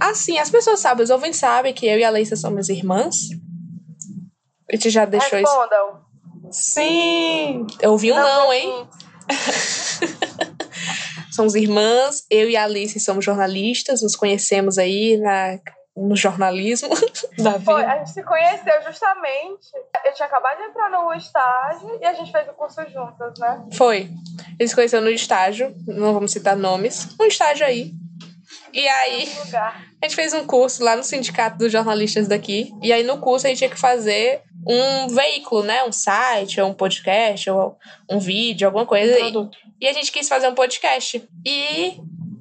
Assim, 0.00 0.38
as 0.38 0.50
pessoas 0.50 0.80
sabem, 0.80 1.02
os 1.02 1.10
ouvintes 1.10 1.40
sabem 1.40 1.72
que 1.72 1.86
eu 1.86 1.98
e 1.98 2.04
a 2.04 2.10
Leissa 2.10 2.36
somos 2.36 2.68
irmãs. 2.68 3.16
A 4.70 4.76
gente 4.76 4.90
já 4.90 5.04
deixou 5.04 5.38
isso. 5.38 5.50
Respondam. 5.50 6.02
Sim! 6.52 7.66
Eu 7.80 7.92
ouvi 7.92 8.12
um 8.12 8.16
não, 8.16 8.52
hein? 8.52 8.68
ouvintes. 8.68 9.08
Somos 11.38 11.54
irmãs, 11.54 12.24
eu 12.28 12.50
e 12.50 12.56
a 12.56 12.64
Alice 12.64 12.98
somos 12.98 13.24
jornalistas, 13.24 14.02
nos 14.02 14.16
conhecemos 14.16 14.76
aí 14.76 15.16
na, 15.18 15.56
no 15.98 16.16
jornalismo. 16.16 16.88
Da 17.38 17.60
Foi, 17.60 17.80
vida. 17.82 17.92
a 17.92 17.98
gente 17.98 18.10
se 18.10 18.22
conheceu 18.24 18.82
justamente. 18.84 19.68
Eu 20.04 20.12
tinha 20.12 20.26
acabado 20.26 20.56
de 20.56 20.64
entrar 20.64 20.90
no 20.90 21.12
estágio 21.14 21.98
e 22.00 22.04
a 22.04 22.12
gente 22.12 22.32
fez 22.32 22.48
o 22.48 22.52
curso 22.52 22.80
juntas, 22.90 23.38
né? 23.38 23.64
Foi. 23.74 24.10
Eles 24.58 24.70
se 24.70 24.74
conheceram 24.74 25.04
no 25.04 25.10
estágio, 25.10 25.72
não 25.86 26.12
vamos 26.12 26.32
citar 26.32 26.56
nomes, 26.56 27.14
um 27.20 27.24
estágio 27.24 27.64
aí. 27.64 27.92
E 28.72 28.86
aí, 28.86 29.28
a 29.54 30.06
gente 30.06 30.16
fez 30.16 30.34
um 30.34 30.46
curso 30.46 30.82
lá 30.82 30.96
no 30.96 31.04
sindicato 31.04 31.58
dos 31.58 31.72
jornalistas 31.72 32.28
daqui. 32.28 32.72
E 32.82 32.92
aí, 32.92 33.02
no 33.02 33.18
curso, 33.18 33.46
a 33.46 33.50
gente 33.50 33.58
tinha 33.58 33.70
que 33.70 33.78
fazer 33.78 34.42
um 34.66 35.08
veículo, 35.08 35.62
né? 35.62 35.84
Um 35.84 35.92
site, 35.92 36.60
ou 36.60 36.70
um 36.70 36.74
podcast, 36.74 37.48
ou 37.50 37.76
um 38.10 38.18
vídeo, 38.18 38.66
alguma 38.66 38.84
coisa 38.84 39.14
aí. 39.14 39.32
Produto. 39.32 39.56
E 39.80 39.86
a 39.86 39.92
gente 39.92 40.12
quis 40.12 40.28
fazer 40.28 40.48
um 40.48 40.54
podcast. 40.54 41.26
E 41.46 42.00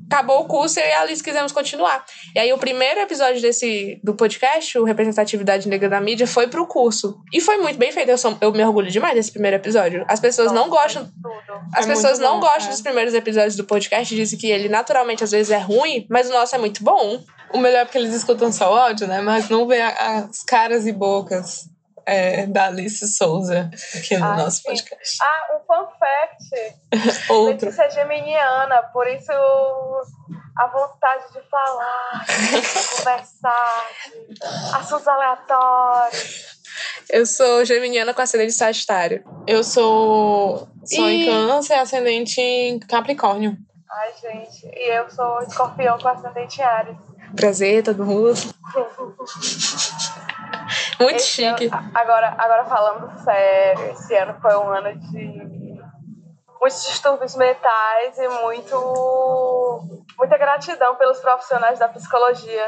acabou 0.09 0.41
o 0.41 0.45
curso 0.45 0.79
e 0.79 0.83
eu 0.83 0.87
e 0.87 0.91
a 0.93 1.01
Alice 1.01 1.23
quisemos 1.23 1.51
continuar. 1.51 2.03
E 2.35 2.39
aí 2.39 2.51
o 2.53 2.57
primeiro 2.57 2.99
episódio 3.01 3.41
desse 3.41 3.99
do 4.03 4.15
podcast, 4.15 4.77
o 4.79 4.83
Representatividade 4.83 5.67
Negra 5.67 5.89
da 5.89 6.01
Mídia, 6.01 6.25
foi 6.27 6.47
pro 6.47 6.65
curso. 6.67 7.19
E 7.33 7.39
foi 7.41 7.57
muito 7.57 7.77
bem 7.77 7.91
feito. 7.91 8.09
Eu, 8.09 8.17
sou- 8.17 8.37
eu 8.41 8.51
me 8.51 8.63
orgulho 8.63 8.89
demais 8.89 9.13
desse 9.15 9.31
primeiro 9.31 9.57
episódio. 9.57 10.05
As 10.07 10.19
pessoas 10.19 10.51
não 10.51 10.67
Nossa, 10.67 10.81
gostam. 10.83 11.03
Tudo. 11.21 11.59
As 11.73 11.85
É 11.85 11.89
pessoas 11.89 12.19
não 12.19 12.35
bom, 12.39 12.47
gostam 12.47 12.67
é. 12.67 12.69
dos 12.71 12.81
primeiros 12.81 13.13
episódios 13.13 13.55
do 13.55 13.63
podcast, 13.63 14.15
dizem 14.15 14.39
que 14.39 14.47
ele 14.47 14.69
naturalmente 14.69 15.23
às 15.23 15.31
vezes 15.31 15.51
é 15.51 15.57
ruim, 15.59 16.05
mas 16.09 16.29
o 16.29 16.33
nosso 16.33 16.55
é 16.55 16.57
muito 16.57 16.83
bom. 16.83 17.21
O 17.53 17.57
melhor 17.59 17.79
é 17.79 17.85
porque 17.85 17.97
eles 17.97 18.13
escutam 18.13 18.51
só 18.51 18.73
o 18.73 18.75
áudio, 18.77 19.07
né? 19.07 19.21
Mas 19.21 19.49
não 19.49 19.65
vê 19.67 19.81
as 19.81 20.43
caras 20.43 20.85
e 20.85 20.91
bocas 20.91 21.69
é, 22.07 22.45
da 22.47 22.67
Alice 22.67 23.05
Souza 23.07 23.69
aqui 23.95 24.17
no 24.17 24.25
Ah, 24.25 24.37
nosso 24.37 24.57
sim. 24.57 24.63
podcast. 24.69 25.17
Ah, 25.21 25.55
um 25.55 25.59
fun 25.65 25.87
fact. 25.99 26.75
Outro. 27.29 27.65
Letícia 27.67 27.83
é 27.83 27.89
geminiana, 27.91 28.81
por 28.93 29.05
isso 29.07 29.31
a 30.57 30.67
vontade 30.67 31.23
de 31.33 31.41
falar, 31.49 32.25
de 32.25 32.61
conversar, 32.97 33.85
de 34.29 34.75
assuntos 34.75 35.07
aleatórios. 35.07 36.57
Eu 37.09 37.25
sou 37.25 37.63
geminiana 37.65 38.13
com 38.13 38.21
ascendente 38.21 38.53
sagitário. 38.53 39.23
Eu 39.45 39.63
sou, 39.63 40.67
sou 40.85 41.09
em 41.09 41.23
E- 41.23 41.25
câncer, 41.27 41.73
ascendente 41.75 42.39
em 42.41 42.79
Capricórnio. 42.79 43.55
Ai, 43.89 44.11
gente. 44.21 44.65
E 44.73 44.97
eu 44.97 45.09
sou 45.09 45.41
escorpião 45.41 45.97
com 45.99 46.07
ascendente 46.09 46.59
em 46.59 46.63
Ares. 46.63 46.97
Prazer, 47.35 47.83
todo 47.83 48.05
mundo. 48.05 48.33
Muito 51.03 51.17
Esse 51.17 51.27
chique. 51.27 51.65
ano- 51.67 51.91
agora, 51.93 52.35
agora 52.37 52.65
falando 52.65 53.23
sério, 53.23 53.91
esse 53.91 54.15
ano 54.15 54.35
foi 54.41 54.55
um 54.57 54.69
ano 54.69 54.97
de 54.99 55.77
muitos 56.59 56.85
distúrbios 56.87 57.35
mentais 57.35 58.17
e 58.17 58.27
muito 58.41 60.01
muita 60.17 60.37
gratidão 60.37 60.95
pelos 60.95 61.19
profissionais 61.19 61.77
da 61.79 61.87
psicologia. 61.87 62.67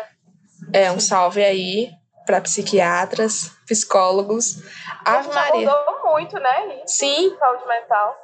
É, 0.74 0.92
um 0.92 1.00
salve 1.00 1.44
aí 1.44 1.90
para 2.26 2.40
psiquiatras, 2.42 3.52
psicólogos. 3.66 4.62
A 5.04 5.16
Ave 5.16 5.30
Maria. 5.34 5.72
abordou 5.72 6.12
muito, 6.12 6.40
né? 6.40 6.76
Isso, 6.86 6.98
Sim, 6.98 7.36
saúde 7.40 7.66
mental. 7.68 8.16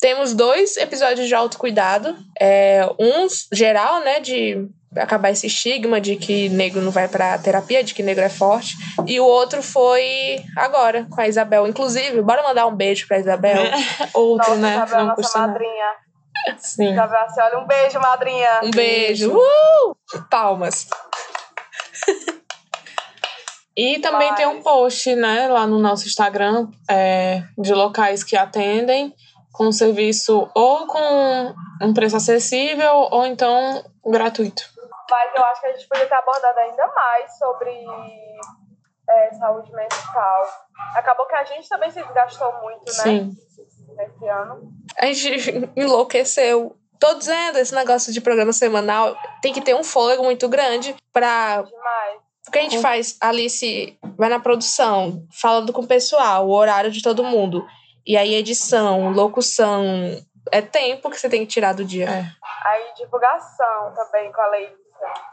temos 0.00 0.34
dois 0.34 0.76
episódios 0.76 1.28
de 1.28 1.34
autocuidado. 1.34 2.16
É, 2.40 2.80
um 2.98 3.26
geral, 3.52 4.00
né, 4.00 4.18
de 4.18 4.68
acabar 4.96 5.30
esse 5.30 5.46
estigma 5.46 6.00
de 6.00 6.16
que 6.16 6.48
negro 6.48 6.80
não 6.80 6.90
vai 6.90 7.08
pra 7.08 7.36
terapia, 7.38 7.82
de 7.84 7.94
que 7.94 8.02
negro 8.02 8.24
é 8.24 8.28
forte. 8.28 8.76
E 9.06 9.18
o 9.20 9.24
outro 9.24 9.62
foi 9.62 10.42
agora, 10.56 11.06
com 11.10 11.20
a 11.20 11.26
Isabel. 11.28 11.66
Inclusive, 11.66 12.22
bora 12.22 12.42
mandar 12.42 12.66
um 12.66 12.74
beijo 12.74 13.06
pra 13.08 13.18
Isabel. 13.18 13.62
Outro, 14.14 14.50
Nossa, 14.50 14.60
né? 14.60 14.74
Isabel, 14.76 14.98
Não 14.98 15.04
nossa 15.06 15.16
custa 15.16 15.38
nada. 15.38 15.52
madrinha. 15.52 15.86
Sim. 16.58 16.92
Isabel, 16.92 17.20
assim, 17.20 17.40
olha, 17.40 17.58
um 17.58 17.66
beijo, 17.66 18.00
madrinha. 18.00 18.60
Um 18.64 18.70
beijo. 18.70 19.32
Uh! 19.36 19.96
Palmas. 20.30 20.86
E 23.76 23.98
também 23.98 24.28
Mas- 24.28 24.36
tem 24.36 24.46
um 24.46 24.62
post, 24.62 25.14
né, 25.16 25.48
lá 25.48 25.66
no 25.66 25.78
nosso 25.80 26.06
Instagram, 26.06 26.68
é, 26.88 27.42
de 27.58 27.74
locais 27.74 28.22
que 28.22 28.36
atendem 28.36 29.12
com 29.52 29.70
serviço 29.72 30.48
ou 30.54 30.86
com 30.86 31.54
um 31.82 31.92
preço 31.92 32.16
acessível 32.16 33.08
ou 33.10 33.26
então 33.26 33.84
gratuito. 34.06 34.62
Mas 35.10 35.36
eu 35.36 35.44
acho 35.44 35.60
que 35.60 35.66
a 35.66 35.72
gente 35.72 35.88
podia 35.88 36.06
ter 36.06 36.14
abordado 36.14 36.58
ainda 36.58 36.86
mais 36.88 37.38
sobre 37.38 37.86
é, 39.08 39.32
saúde 39.34 39.72
mental. 39.72 40.48
Acabou 40.94 41.26
que 41.26 41.34
a 41.34 41.44
gente 41.44 41.68
também 41.68 41.90
se 41.90 42.02
desgastou 42.02 42.52
muito, 42.62 42.86
né? 42.86 42.92
Sim. 42.92 43.36
Nesse 43.96 44.28
ano. 44.28 44.72
A 44.98 45.06
gente 45.06 45.70
enlouqueceu. 45.76 46.76
Tô 46.98 47.14
dizendo, 47.14 47.58
esse 47.58 47.74
negócio 47.74 48.12
de 48.12 48.20
programa 48.20 48.52
semanal 48.52 49.16
tem 49.42 49.52
que 49.52 49.60
ter 49.60 49.74
um 49.74 49.84
fôlego 49.84 50.24
muito 50.24 50.48
grande 50.48 50.96
pra 51.12 51.62
Demais. 51.62 52.24
O 52.46 52.50
que 52.50 52.58
a 52.58 52.62
gente 52.62 52.80
faz? 52.80 53.16
Alice 53.20 53.98
vai 54.16 54.28
na 54.28 54.38
produção, 54.38 55.26
falando 55.32 55.72
com 55.72 55.80
o 55.80 55.86
pessoal, 55.86 56.46
o 56.46 56.52
horário 56.52 56.90
de 56.90 57.02
todo 57.02 57.24
mundo. 57.24 57.66
E 58.06 58.16
aí, 58.16 58.34
edição, 58.34 59.10
locução. 59.10 59.82
É 60.52 60.60
tempo 60.60 61.08
que 61.08 61.18
você 61.18 61.28
tem 61.28 61.40
que 61.40 61.46
tirar 61.52 61.72
do 61.72 61.84
dia. 61.84 62.04
É. 62.04 62.24
Aí, 62.66 62.92
divulgação 62.98 63.94
também 63.94 64.30
com 64.30 64.40
a 64.42 64.48
Leísa. 64.48 64.83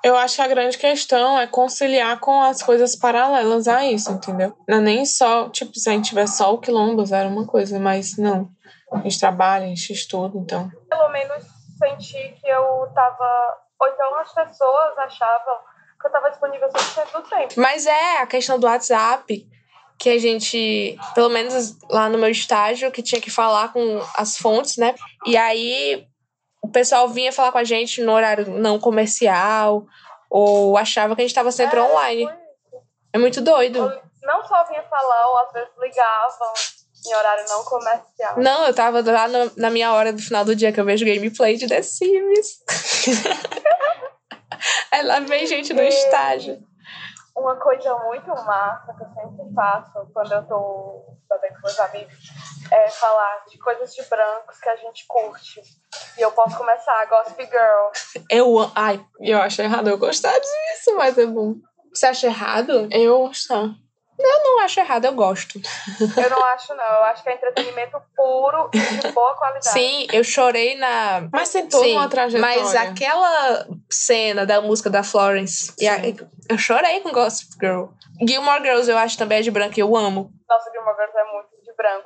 Eu 0.03 0.15
acho 0.15 0.35
que 0.35 0.41
a 0.41 0.47
grande 0.47 0.77
questão 0.77 1.39
é 1.39 1.47
conciliar 1.47 2.19
com 2.19 2.41
as 2.41 2.61
coisas 2.63 2.95
paralelas 2.95 3.67
a 3.67 3.85
isso, 3.85 4.11
entendeu? 4.11 4.55
Não 4.67 4.77
é 4.77 4.81
nem 4.81 5.05
só, 5.05 5.49
tipo, 5.49 5.77
se 5.77 5.89
a 5.89 5.93
gente 5.93 6.09
tiver 6.09 6.27
só 6.27 6.53
o 6.53 6.59
quilombos, 6.59 7.11
era 7.11 7.27
uma 7.27 7.45
coisa, 7.45 7.79
mas 7.79 8.17
não. 8.17 8.49
A 8.91 8.97
gente 8.99 9.19
trabalha, 9.19 9.65
a 9.65 9.67
gente 9.67 9.93
estuda, 9.93 10.37
então. 10.37 10.69
Pelo 10.89 11.09
menos 11.09 11.43
senti 11.77 12.35
que 12.41 12.47
eu 12.47 12.87
tava. 12.93 13.57
Ou 13.79 13.87
então 13.87 14.15
as 14.19 14.33
pessoas 14.33 14.97
achavam 14.97 15.55
que 15.99 16.07
eu 16.07 16.11
tava 16.11 16.29
disponível 16.29 16.67
100% 16.67 17.11
do 17.11 17.29
tempo. 17.29 17.53
Mas 17.57 17.85
é 17.85 18.17
a 18.21 18.27
questão 18.27 18.59
do 18.59 18.67
WhatsApp, 18.67 19.47
que 19.97 20.09
a 20.09 20.17
gente, 20.17 20.97
pelo 21.13 21.29
menos 21.29 21.77
lá 21.89 22.09
no 22.09 22.17
meu 22.17 22.29
estágio, 22.29 22.91
que 22.91 23.03
tinha 23.03 23.21
que 23.21 23.29
falar 23.29 23.71
com 23.71 24.01
as 24.15 24.35
fontes, 24.35 24.77
né? 24.77 24.95
E 25.25 25.37
aí 25.37 26.07
pessoal 26.71 27.07
vinha 27.09 27.31
falar 27.31 27.51
com 27.51 27.57
a 27.57 27.63
gente 27.63 28.01
no 28.01 28.11
horário 28.11 28.49
não 28.49 28.79
comercial, 28.79 29.85
ou 30.29 30.77
achava 30.77 31.15
que 31.15 31.21
a 31.21 31.23
gente 31.23 31.31
estava 31.31 31.51
sempre 31.51 31.79
É, 31.79 31.83
online. 31.83 32.25
foi. 32.25 32.35
É 33.13 33.17
muito 33.17 33.41
doido. 33.41 33.79
Não 34.23 34.43
só 34.45 34.63
vinha 34.65 34.83
falar, 34.83 35.27
ou 35.29 35.37
às 35.39 35.51
vezes 35.53 35.69
ligavam 35.79 36.53
em 37.07 37.15
horário 37.15 37.43
não 37.49 37.63
comercial. 37.65 38.37
Não, 38.37 38.67
eu 38.67 38.75
tava 38.75 39.01
lá 39.01 39.27
no- 39.27 39.51
na 39.57 39.69
minha 39.71 39.91
hora 39.93 40.13
do 40.13 40.21
final 40.21 40.45
do 40.45 40.55
dia 40.55 40.71
que 40.71 40.79
eu 40.79 40.85
vejo 40.85 41.05
gameplay 41.05 41.57
de 41.57 41.67
The 41.67 41.81
Sims. 41.81 42.59
Aí 44.91 45.03
lá 45.03 45.19
vem 45.19 45.45
gente 45.47 45.73
do 45.73 45.81
E- 45.81 45.87
estágio. 45.87 46.59
Uma 47.35 47.55
coisa 47.55 47.95
muito 48.05 48.27
massa 48.27 48.93
que 48.93 49.03
eu 49.03 49.07
sempre 49.13 49.53
faço 49.55 50.07
quando 50.13 50.31
eu 50.33 50.43
tô 50.47 51.10
meus 51.63 51.79
amigos 51.79 52.13
é 52.71 52.89
falar 52.89 53.43
de 53.49 53.57
coisas 53.57 53.93
de 53.93 54.01
brancos 54.03 54.57
que 54.59 54.69
a 54.69 54.75
gente 54.77 55.05
curte. 55.07 55.61
E 56.17 56.21
eu 56.21 56.31
posso 56.31 56.57
começar, 56.57 57.05
Gossip 57.05 57.43
Girl. 57.45 58.25
Eu 58.29 58.71
Ai, 58.75 59.03
eu 59.19 59.41
acho 59.41 59.61
errado 59.61 59.89
eu 59.89 59.97
gostar 59.97 60.37
disso, 60.39 60.95
mas 60.95 61.17
é 61.17 61.25
bom. 61.25 61.55
você 61.93 62.05
acha 62.05 62.27
errado? 62.27 62.87
Eu 62.91 63.19
gostar. 63.27 63.69
Eu 64.23 64.43
não 64.43 64.59
acho 64.59 64.79
errado, 64.79 65.05
eu 65.05 65.13
gosto. 65.13 65.59
Eu 66.15 66.29
não 66.29 66.45
acho, 66.45 66.75
não. 66.75 66.83
Eu 66.85 67.03
acho 67.05 67.23
que 67.23 67.29
é 67.29 67.33
entretenimento 67.33 67.99
puro 68.15 68.69
e 68.71 68.97
de 68.97 69.11
boa 69.13 69.33
qualidade. 69.35 69.69
Sim, 69.69 70.05
eu 70.13 70.23
chorei 70.23 70.75
na. 70.77 71.27
Mas 71.33 71.49
tem 71.49 71.67
toda 71.67 71.83
Sim, 71.85 71.93
uma 71.93 72.07
trajetória. 72.07 72.55
mas 72.61 72.75
aquela 72.75 73.65
cena 73.89 74.45
da 74.45 74.61
música 74.61 74.91
da 74.91 75.01
Florence, 75.01 75.73
e 75.79 75.87
a- 75.87 75.97
eu 76.47 76.57
chorei 76.57 76.99
com 77.01 77.11
Gossip 77.11 77.51
Girl. 77.59 77.85
Gilmore 78.27 78.61
Girls 78.61 78.87
eu 78.91 78.97
acho 78.97 79.17
também 79.17 79.39
é 79.39 79.41
de 79.41 79.49
branco 79.49 79.79
e 79.79 79.81
eu 79.81 79.95
amo. 79.97 80.31
Nossa, 80.47 80.69
Gilmore 80.71 80.95
Girls 80.95 81.10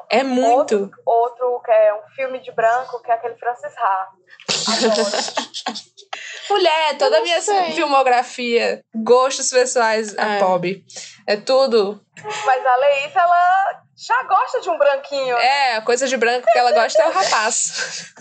é 0.09 0.23
muito. 0.23 0.75
Outro, 0.75 0.91
outro 1.05 1.61
que 1.65 1.71
é 1.71 1.93
um 1.93 2.07
filme 2.15 2.39
de 2.39 2.51
branco, 2.51 3.01
que 3.01 3.11
é 3.11 3.13
aquele 3.13 3.35
Francis 3.35 3.73
Ha. 3.77 4.07
Mulher, 6.49 6.97
toda 6.97 7.17
a 7.17 7.21
minha 7.21 7.41
sei. 7.41 7.73
filmografia, 7.73 8.81
gostos 8.93 9.49
pessoais, 9.49 10.17
a 10.17 10.35
É. 10.35 10.39
Bob. 10.39 10.83
É 11.27 11.35
tudo. 11.37 12.01
Mas 12.23 12.65
a 12.65 12.75
Leísa, 12.77 13.19
ela 13.19 13.81
já 13.97 14.23
gosta 14.23 14.61
de 14.61 14.69
um 14.69 14.77
branquinho. 14.77 15.35
É, 15.37 15.75
a 15.77 15.81
coisa 15.81 16.07
de 16.07 16.15
branco 16.17 16.45
que 16.51 16.57
ela 16.57 16.71
gosta 16.71 17.01
é 17.01 17.07
o 17.07 17.11
rapaz. 17.11 18.13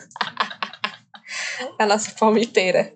a 1.79 1.87
nossa 1.87 2.13
palmiteira. 2.19 2.95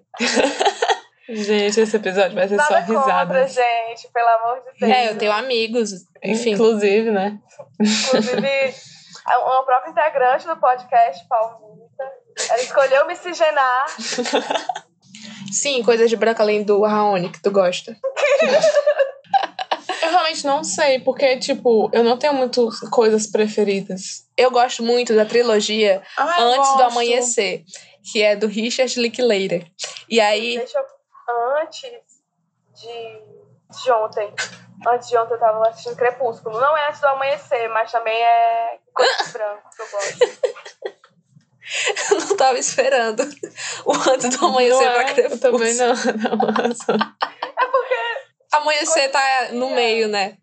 Gente, 1.29 1.81
esse 1.81 1.97
episódio 1.97 2.35
vai 2.35 2.49
ser 2.49 2.59
só 2.59 2.73
Nada 2.73 2.87
contra, 2.87 3.01
risadas. 3.01 3.53
gente, 3.55 4.09
pelo 4.13 4.29
amor 4.29 4.63
de 4.65 4.79
Deus. 4.81 4.93
É, 4.93 5.11
eu 5.11 5.19
tenho 5.19 5.33
amigos, 5.33 5.91
enfim. 6.25 6.53
Inclusive, 6.53 7.11
né? 7.11 7.39
Inclusive, 7.81 8.75
uma 9.45 9.63
própria 9.65 9.91
integrante 9.91 10.47
do 10.47 10.57
podcast, 10.57 11.27
Palmita, 11.29 12.05
ela 12.49 12.61
escolheu 12.63 13.07
miscigenar. 13.07 13.87
Sim, 15.53 15.83
coisa 15.83 16.07
de 16.07 16.17
branco 16.17 16.41
além 16.43 16.63
do 16.63 16.83
Raoni, 16.83 17.31
que 17.31 17.43
tu 17.43 17.51
gosta. 17.51 17.97
Eu 20.03 20.11
realmente 20.11 20.47
não 20.47 20.63
sei, 20.65 21.01
porque, 21.01 21.37
tipo, 21.39 21.91
eu 21.93 22.03
não 22.05 22.17
tenho 22.17 22.33
muitas 22.35 22.81
coisas 22.91 23.27
preferidas. 23.27 24.27
Eu 24.37 24.51
gosto 24.51 24.83
muito 24.83 25.15
da 25.15 25.25
trilogia 25.27 26.03
Ah, 26.17 26.37
Antes 26.43 26.69
do 26.71 26.79
gosto. 26.79 26.83
Amanhecer, 26.93 27.65
que 28.13 28.23
é 28.23 28.37
do 28.37 28.47
Richard 28.47 28.99
Linklater. 28.99 29.67
E 30.09 30.21
aí, 30.21 30.59
Deixa 30.59 30.79
eu... 30.79 30.98
Antes 31.29 32.23
de, 32.75 33.23
de 33.83 33.93
ontem. 33.93 34.33
Antes 34.87 35.09
de 35.09 35.19
ontem 35.19 35.35
eu 35.35 35.41
tava 35.41 35.69
assistindo 35.69 35.97
Crepúsculo. 35.97 36.61
Não 36.61 36.77
é 36.77 36.89
antes 36.89 37.01
do 37.01 37.07
amanhecer, 37.09 37.69
mas 37.69 37.91
também 37.93 38.17
é 38.17 38.79
coisa 38.95 39.25
de 39.25 39.33
branco 39.33 39.71
que 39.75 39.83
eu 39.83 39.87
gosto. 39.91 40.99
eu 42.11 42.21
não 42.21 42.37
tava 42.37 42.59
esperando 42.59 43.23
o 43.85 43.93
Antes 44.11 44.37
do 44.37 44.47
Amanhecer 44.47 44.87
não 44.87 44.93
pra 44.95 45.03
é, 45.03 45.15
Crepúsculo. 45.15 45.35
Eu 45.35 45.53
também 45.53 45.75
não. 45.75 45.95
não. 45.95 47.19
Amanhecer 48.51 49.11
tá 49.11 49.49
no 49.53 49.71
meio, 49.71 50.09
né? 50.09 50.39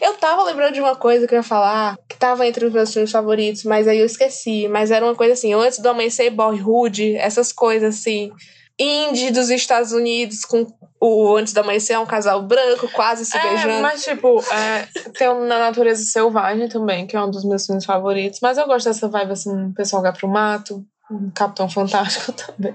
Eu 0.00 0.14
tava 0.14 0.42
lembrando 0.44 0.74
de 0.74 0.80
uma 0.80 0.96
coisa 0.96 1.26
que 1.26 1.34
eu 1.34 1.38
ia 1.38 1.42
falar, 1.42 1.96
que 2.08 2.16
tava 2.16 2.46
entre 2.46 2.66
os 2.66 2.72
meus 2.72 2.92
filmes 2.92 3.10
favoritos, 3.10 3.64
mas 3.64 3.88
aí 3.88 3.98
eu 3.98 4.06
esqueci. 4.06 4.68
Mas 4.68 4.90
era 4.90 5.04
uma 5.04 5.14
coisa 5.14 5.34
assim, 5.34 5.52
Antes 5.52 5.78
do 5.78 5.88
Amanhecer, 5.88 6.30
Boyhood, 6.30 7.16
essas 7.16 7.52
coisas 7.52 7.98
assim. 7.98 8.32
Indie 8.78 9.30
dos 9.30 9.50
Estados 9.50 9.92
Unidos, 9.92 10.44
com 10.44 10.66
o 11.00 11.36
Antes 11.36 11.52
do 11.52 11.60
Amanhecer 11.60 11.96
é 11.96 11.98
um 11.98 12.06
casal 12.06 12.42
branco, 12.42 12.88
quase 12.92 13.24
se 13.26 13.36
É, 13.36 13.40
beijando. 13.48 13.82
mas, 13.82 14.04
tipo, 14.04 14.40
é, 14.52 14.86
tem 15.18 15.28
o 15.28 15.44
Na 15.44 15.58
Natureza 15.58 16.04
Selvagem 16.04 16.68
também, 16.68 17.06
que 17.06 17.16
é 17.16 17.22
um 17.22 17.30
dos 17.30 17.44
meus 17.44 17.66
filmes 17.66 17.84
favoritos. 17.84 18.38
Mas 18.40 18.56
eu 18.58 18.66
gosto 18.66 18.86
dessa 18.86 19.08
vibe, 19.08 19.32
assim, 19.32 19.66
o 19.66 19.74
pessoal 19.74 20.00
vai 20.02 20.12
pro 20.12 20.28
mato, 20.28 20.84
um 21.10 21.30
Capitão 21.34 21.68
Fantástico 21.68 22.32
também. 22.32 22.74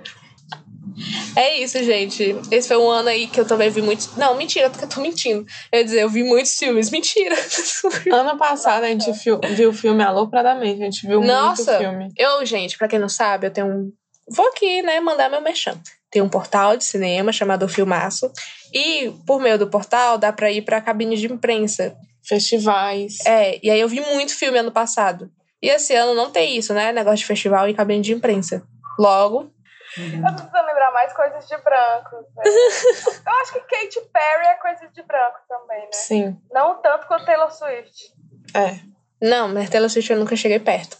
É 1.36 1.60
isso, 1.60 1.82
gente. 1.84 2.36
Esse 2.50 2.68
foi 2.70 2.78
um 2.78 2.90
ano 2.90 3.10
aí 3.10 3.28
que 3.28 3.40
eu 3.40 3.46
também 3.46 3.70
vi 3.70 3.82
muitos. 3.82 4.16
Não, 4.18 4.36
mentira, 4.36 4.70
porque 4.70 4.86
eu 4.86 4.90
tô 4.90 5.00
mentindo. 5.02 5.46
Ia 5.72 5.84
dizer, 5.84 6.02
eu 6.02 6.10
vi 6.10 6.24
muitos 6.24 6.58
filmes. 6.58 6.90
Mentira. 6.90 7.36
Ano 8.12 8.38
passado 8.38 8.84
a 8.84 8.88
gente 8.88 9.12
viu, 9.24 9.40
viu 9.56 9.70
o 9.70 9.74
filme 9.74 10.02
Alopradamente, 10.04 10.82
a 10.82 10.86
gente 10.86 11.06
viu 11.08 11.22
Nossa. 11.22 11.72
muito 11.74 11.84
filme. 11.84 12.12
Eu, 12.18 12.44
gente, 12.46 12.78
pra 12.78 12.88
quem 12.88 12.98
não 13.00 13.10
sabe, 13.10 13.48
eu 13.48 13.52
tenho 13.52 13.68
um. 13.68 13.92
Vou 14.30 14.48
aqui, 14.50 14.82
né, 14.82 15.00
mandar 15.00 15.30
meu 15.30 15.42
merchan. 15.42 15.80
Tem 16.12 16.22
um 16.22 16.30
portal 16.30 16.76
de 16.78 16.84
cinema 16.84 17.32
chamado 17.32 17.68
Filmaço. 17.68 18.32
E 18.74 19.12
por 19.26 19.40
meio 19.40 19.58
do 19.58 19.70
portal 19.70 20.18
dá 20.18 20.32
pra 20.34 20.52
ir 20.52 20.62
pra 20.64 20.82
cabine 20.82 21.16
de 21.18 21.32
imprensa. 21.32 21.96
Festivais. 22.24 23.18
É, 23.26 23.60
e 23.66 23.70
aí 23.72 23.80
eu 23.80 23.88
vi 23.88 24.02
muito 24.02 24.36
filme 24.38 24.58
ano 24.58 24.72
passado. 24.72 25.30
E 25.62 25.70
esse 25.70 25.96
ano 25.96 26.14
não 26.14 26.30
tem 26.30 26.58
isso, 26.58 26.74
né? 26.74 26.92
Negócio 26.92 27.18
de 27.20 27.26
festival 27.26 27.68
e 27.70 27.74
cabine 27.74 28.02
de 28.02 28.14
imprensa. 28.14 28.64
Logo, 29.00 29.52
Eu 29.98 30.22
tô 30.22 30.34
precisando 30.44 30.66
lembrar 30.68 30.92
mais 30.92 31.14
coisas 31.14 31.48
de 31.48 31.58
branco. 31.58 32.16
né? 32.36 32.44
Eu 33.26 33.34
acho 33.42 33.54
que 33.54 33.60
Katy 33.62 34.02
Perry 34.12 34.48
é 34.48 34.54
coisa 34.56 34.88
de 34.94 35.02
branco 35.04 35.38
também, 35.48 35.82
né? 35.82 35.90
Sim, 35.94 36.38
Não 36.52 36.82
tanto 36.82 37.08
quanto 37.08 37.26
Taylor 37.26 37.52
Swift. 37.52 38.14
é. 38.54 38.80
não, 39.22 39.48
mas 39.48 39.70
Taylor 39.70 39.90
Swift 39.90 40.12
eu 40.12 40.20
nunca 40.20 40.36
cheguei 40.36 40.60
perto. 40.60 40.98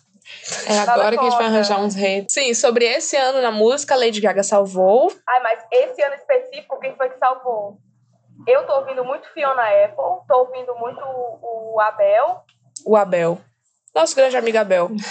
É 0.68 0.80
agora 0.80 1.18
que 1.18 1.20
a 1.20 1.30
gente 1.30 1.38
vai 1.38 1.48
arranjar 1.48 1.80
uns 1.80 1.96
reis. 1.96 2.26
Sim, 2.30 2.54
sobre 2.54 2.86
esse 2.86 3.16
ano 3.16 3.42
na 3.42 3.52
música, 3.52 3.96
Lady 3.96 4.22
Gaga 4.22 4.44
salvou. 4.44 5.12
Ai, 5.28 5.42
mas 5.42 5.66
esse 5.72 6.02
ano 6.02 6.16
específico, 6.16 6.80
quem 6.80 6.96
foi 6.96 7.10
que 7.10 7.18
salvou? 7.18 7.78
Eu 8.46 8.66
tô 8.66 8.76
ouvindo 8.76 9.04
muito 9.04 9.28
Fiona 9.34 9.64
Apple, 9.64 10.26
tô 10.28 10.40
ouvindo 10.40 10.76
muito 10.76 11.00
o 11.02 11.78
o 11.78 11.80
Abel, 11.80 12.44
o 12.84 12.98
Abel. 12.98 13.40
Nosso 13.94 14.16
grande 14.16 14.36
amigo 14.36 14.58
Abel. 14.58 14.90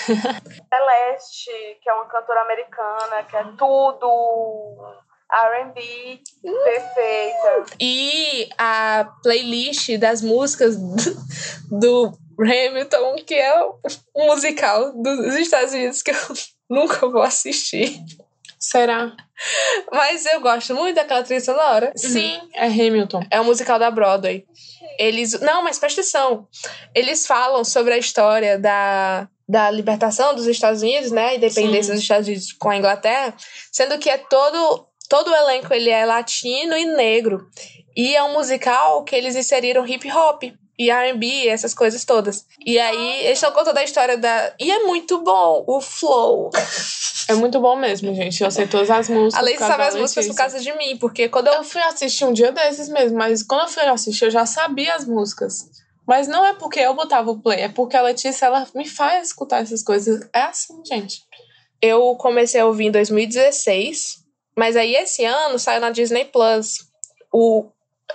Celeste, 0.68 1.78
que 1.80 1.88
é 1.88 1.92
uma 1.92 2.06
cantora 2.06 2.40
americana, 2.42 3.22
que 3.28 3.36
é 3.36 3.44
tudo 3.56 5.02
R&B, 5.32 6.20
perfeita. 6.42 7.76
E 7.80 8.48
a 8.58 9.08
playlist 9.22 9.96
das 9.98 10.22
músicas 10.22 10.76
do 11.70 12.12
Hamilton, 12.38 13.16
que 13.26 13.34
é 13.34 13.54
um 14.14 14.26
musical 14.26 14.92
dos 14.92 15.34
Estados 15.36 15.72
Unidos 15.72 16.02
que 16.02 16.10
eu 16.10 16.16
nunca 16.68 17.08
vou 17.08 17.22
assistir. 17.22 18.04
Será? 18.58 19.14
Mas 19.92 20.24
eu 20.26 20.40
gosto 20.40 20.74
muito 20.74 20.96
daquela 20.96 21.22
trilha 21.22 21.40
sonora. 21.40 21.92
Sim, 21.94 22.40
é 22.54 22.66
Hamilton. 22.66 23.22
É 23.30 23.40
um 23.40 23.44
musical 23.44 23.78
da 23.78 23.90
Broadway. 23.90 24.44
Eles. 24.98 25.38
Não, 25.40 25.62
mas 25.62 25.78
presta 25.78 26.00
atenção. 26.00 26.48
Eles 26.94 27.26
falam 27.26 27.64
sobre 27.64 27.92
a 27.94 27.98
história 27.98 28.58
da, 28.58 29.28
da 29.46 29.70
libertação 29.70 30.34
dos 30.34 30.46
Estados 30.46 30.82
Unidos, 30.82 31.10
né? 31.10 31.28
A 31.28 31.34
independência 31.34 31.84
Sim. 31.84 31.92
dos 31.92 32.02
Estados 32.02 32.26
Unidos 32.28 32.52
com 32.52 32.70
a 32.70 32.76
Inglaterra, 32.76 33.34
sendo 33.70 33.98
que 33.98 34.10
é 34.10 34.18
todo. 34.18 34.86
Todo 35.08 35.30
o 35.30 35.36
elenco 35.36 35.72
ele 35.72 35.88
é 35.88 36.04
latino 36.04 36.76
e 36.76 36.84
negro. 36.84 37.46
E 37.94 38.16
é 38.16 38.22
um 38.24 38.32
musical 38.32 39.04
que 39.04 39.14
eles 39.14 39.36
inseriram 39.36 39.86
hip 39.86 40.10
hop 40.10 40.42
e 40.78 40.90
R&B, 40.90 41.48
essas 41.48 41.72
coisas 41.72 42.04
todas. 42.04 42.44
E 42.64 42.78
aí 42.78 43.24
eles 43.24 43.38
estão 43.38 43.52
contando 43.52 43.78
a 43.78 43.84
história 43.84 44.18
da 44.18 44.54
e 44.60 44.70
é 44.70 44.80
muito 44.80 45.18
bom 45.22 45.64
o 45.66 45.80
flow. 45.80 46.50
É 47.28 47.34
muito 47.34 47.58
bom 47.60 47.76
mesmo, 47.76 48.14
gente. 48.14 48.42
Eu 48.42 48.50
sei 48.50 48.66
todas 48.66 48.90
as 48.90 49.08
músicas. 49.08 49.34
Além 49.34 49.54
de 49.54 49.60
saber 49.60 49.82
as 49.84 49.96
músicas 49.96 50.26
por 50.28 50.36
causa 50.36 50.60
de 50.60 50.72
mim, 50.76 50.96
porque 50.98 51.28
quando 51.28 51.48
eu 51.48 51.54
Eu 51.54 51.64
fui 51.64 51.80
assistir 51.80 52.24
um 52.24 52.32
dia 52.32 52.52
desses 52.52 52.88
mesmo, 52.88 53.16
mas 53.16 53.42
quando 53.42 53.62
eu 53.62 53.68
fui 53.68 53.82
assistir, 53.84 54.26
eu 54.26 54.30
já 54.30 54.44
sabia 54.44 54.94
as 54.94 55.06
músicas. 55.06 55.70
Mas 56.06 56.28
não 56.28 56.44
é 56.44 56.54
porque 56.54 56.78
eu 56.78 56.94
botava 56.94 57.30
o 57.30 57.40
play, 57.40 57.62
é 57.62 57.68
porque 57.68 57.96
a 57.96 58.02
Letícia, 58.02 58.46
ela 58.46 58.66
me 58.74 58.86
faz 58.86 59.28
escutar 59.28 59.62
essas 59.62 59.82
coisas. 59.82 60.20
É 60.32 60.42
assim, 60.42 60.80
gente. 60.84 61.22
Eu 61.82 62.14
comecei 62.16 62.60
a 62.60 62.66
ouvir 62.66 62.86
em 62.86 62.90
2016, 62.90 64.18
mas 64.56 64.76
aí 64.76 64.94
esse 64.94 65.24
ano 65.24 65.58
saiu 65.58 65.80
na 65.80 65.90
Disney 65.90 66.26
Plus 66.26 66.86
o, 67.32 67.66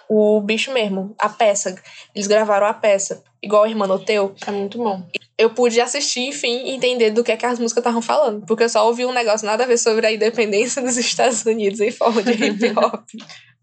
o 0.09 0.41
bicho 0.41 0.71
mesmo, 0.71 1.15
a 1.19 1.29
peça. 1.29 1.75
Eles 2.13 2.27
gravaram 2.27 2.67
a 2.67 2.73
peça, 2.73 3.23
igual 3.41 3.63
o 3.63 3.67
Irmanoteu. 3.67 4.35
É 4.45 4.51
muito 4.51 4.77
bom. 4.77 5.01
Eu 5.37 5.49
pude 5.53 5.81
assistir, 5.81 6.21
enfim, 6.27 6.65
e 6.65 6.75
entender 6.75 7.11
do 7.11 7.23
que, 7.23 7.31
é 7.31 7.37
que 7.37 7.45
as 7.45 7.57
músicas 7.59 7.81
estavam 7.81 8.01
falando. 8.01 8.45
Porque 8.45 8.63
eu 8.63 8.69
só 8.69 8.85
ouvi 8.85 9.05
um 9.05 9.11
negócio 9.13 9.45
nada 9.47 9.63
a 9.63 9.67
ver 9.67 9.77
sobre 9.77 10.05
a 10.05 10.11
independência 10.11 10.81
dos 10.81 10.95
Estados 10.97 11.43
Unidos 11.45 11.79
em 11.79 11.91
forma 11.91 12.21
de 12.21 12.31
hip 12.45 12.77
hop. 12.77 13.03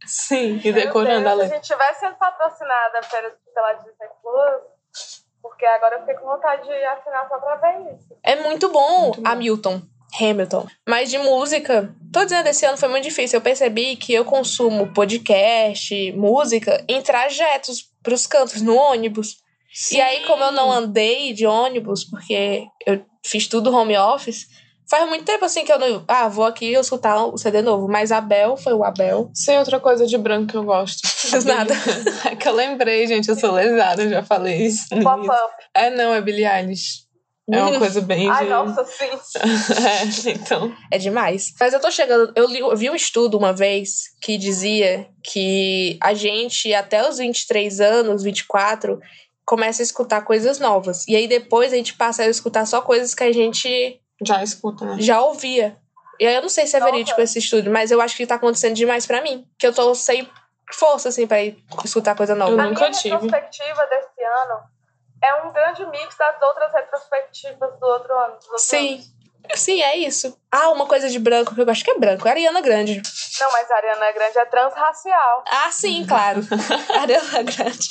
Sim, 0.06 0.60
e 0.64 0.72
decorando 0.72 1.28
a 1.28 1.34
Deus, 1.34 1.36
se 1.36 1.42
a 1.42 1.44
letra. 1.44 1.56
gente 1.56 1.66
tivesse 1.66 2.00
sendo 2.00 2.14
patrocinada 2.16 3.00
pela, 3.10 3.30
pela 3.54 3.72
Disney 3.74 4.08
Plus, 4.22 5.24
porque 5.42 5.66
agora 5.66 5.96
eu 5.96 6.00
fiquei 6.00 6.14
com 6.14 6.26
vontade 6.26 6.62
de 6.66 6.72
assinar 6.72 7.28
só 7.28 7.36
pra 7.38 7.56
ver 7.56 7.94
isso. 7.94 8.16
É 8.22 8.36
muito 8.36 8.70
bom, 8.70 9.02
Muito 9.02 9.20
bom. 9.20 9.28
Hamilton. 9.30 9.82
Hamilton. 10.20 10.66
Mas 10.88 11.10
de 11.10 11.18
música, 11.18 11.94
tô 12.12 12.24
dizendo, 12.24 12.46
esse 12.48 12.64
ano 12.64 12.78
foi 12.78 12.88
muito 12.88 13.04
difícil. 13.04 13.38
Eu 13.38 13.42
percebi 13.42 13.96
que 13.96 14.12
eu 14.12 14.24
consumo 14.24 14.92
podcast, 14.92 16.12
música, 16.12 16.84
em 16.88 17.02
trajetos 17.02 17.84
pros 18.02 18.26
cantos, 18.26 18.62
no 18.62 18.74
ônibus. 18.74 19.36
E 19.92 20.00
aí, 20.00 20.24
como 20.26 20.42
eu 20.42 20.52
não 20.52 20.72
andei 20.72 21.32
de 21.32 21.46
ônibus, 21.46 22.04
porque 22.04 22.64
eu 22.86 23.04
fiz 23.24 23.46
tudo 23.46 23.74
home 23.74 23.96
office, 23.96 24.46
faz 24.88 25.06
muito 25.08 25.24
tempo 25.24 25.44
assim 25.44 25.64
que 25.64 25.72
eu 25.72 25.78
não. 25.78 26.04
Ah, 26.08 26.26
vou 26.28 26.44
aqui 26.44 26.72
escutar 26.72 27.24
o 27.26 27.36
CD 27.36 27.60
novo. 27.62 27.86
Mas 27.86 28.10
Abel 28.10 28.56
foi 28.56 28.72
o 28.72 28.82
Abel. 28.82 29.30
Sei 29.34 29.58
outra 29.58 29.78
coisa 29.78 30.06
de 30.06 30.16
branco 30.16 30.48
que 30.48 30.56
eu 30.56 30.64
gosto. 30.64 31.02
Nada. 31.44 31.74
É 32.24 32.34
que 32.34 32.48
eu 32.48 32.54
lembrei, 32.54 33.06
gente. 33.06 33.28
Eu 33.28 33.36
sou 33.36 33.52
lesada, 33.52 34.02
eu 34.02 34.10
já 34.10 34.22
falei 34.22 34.66
isso. 34.66 34.88
Pop-up. 35.02 35.54
É, 35.74 35.90
não, 35.90 36.14
é 36.14 36.20
Billie 36.20 36.46
Eilish. 36.46 37.07
É 37.50 37.62
uma 37.62 37.78
coisa 37.78 38.00
bem. 38.00 38.28
Ai, 38.30 38.44
de- 38.44 38.50
nossa, 38.50 38.84
sim. 38.84 39.08
é, 40.28 40.30
então. 40.32 40.74
É 40.90 40.98
demais. 40.98 41.52
Mas 41.58 41.72
eu 41.72 41.80
tô 41.80 41.90
chegando. 41.90 42.32
Eu, 42.36 42.46
li- 42.46 42.58
eu 42.60 42.76
vi 42.76 42.90
um 42.90 42.94
estudo 42.94 43.38
uma 43.38 43.52
vez 43.52 44.02
que 44.20 44.36
dizia 44.36 45.08
que 45.24 45.98
a 46.02 46.12
gente, 46.14 46.72
até 46.74 47.08
os 47.08 47.18
23 47.18 47.80
anos, 47.80 48.22
24, 48.22 49.00
começa 49.46 49.80
a 49.80 49.84
escutar 49.84 50.22
coisas 50.22 50.58
novas. 50.58 51.06
E 51.08 51.16
aí 51.16 51.26
depois 51.26 51.72
a 51.72 51.76
gente 51.76 51.94
passa 51.94 52.22
a 52.22 52.26
escutar 52.26 52.66
só 52.66 52.82
coisas 52.82 53.14
que 53.14 53.24
a 53.24 53.32
gente 53.32 53.98
Já 54.22 54.42
escuta, 54.42 54.84
né? 54.84 54.96
já 55.00 55.22
ouvia. 55.22 55.76
E 56.20 56.26
aí 56.26 56.34
eu 56.34 56.42
não 56.42 56.48
sei 56.50 56.66
se 56.66 56.76
é 56.76 56.80
Nossa. 56.80 56.92
verídico 56.92 57.20
esse 57.20 57.38
estudo, 57.38 57.70
mas 57.70 57.90
eu 57.90 58.00
acho 58.00 58.16
que 58.16 58.26
tá 58.26 58.34
acontecendo 58.34 58.74
demais 58.74 59.06
pra 59.06 59.22
mim. 59.22 59.46
Que 59.58 59.66
eu 59.66 59.72
tô 59.72 59.94
sem 59.94 60.28
força, 60.74 61.08
assim, 61.08 61.26
pra 61.26 61.42
ir 61.42 61.56
escutar 61.84 62.14
coisa 62.14 62.34
nova. 62.34 62.50
Eu 62.52 62.60
A 62.60 62.64
nunca 62.64 62.80
minha 62.80 62.90
tive. 62.90 63.14
retrospectiva 63.14 63.86
desse 63.86 64.22
ano 64.22 64.60
é 65.22 65.34
um 65.42 65.52
grande 65.52 65.84
mix 65.86 66.16
das 66.16 66.40
outras 66.42 66.72
retrospectivas 66.72 67.78
do 67.78 67.86
outro 67.86 68.12
ano. 68.14 68.36
Sim. 68.56 68.94
anos. 68.94 69.18
Sim, 69.54 69.80
é 69.82 69.96
isso. 69.96 70.38
Ah, 70.52 70.68
uma 70.70 70.84
coisa 70.86 71.08
de 71.08 71.18
branco 71.18 71.54
que 71.54 71.60
eu 71.62 71.70
acho 71.70 71.82
que 71.82 71.90
é 71.90 71.98
branco. 71.98 72.28
Ariana 72.28 72.60
Grande. 72.60 73.00
Não, 73.40 73.52
mas 73.52 73.70
a 73.70 73.76
Ariana 73.76 74.12
Grande 74.12 74.38
é 74.38 74.44
transracial. 74.44 75.44
Ah, 75.50 75.70
sim, 75.72 76.04
claro. 76.06 76.40
Ariana 77.00 77.42
Grande. 77.44 77.88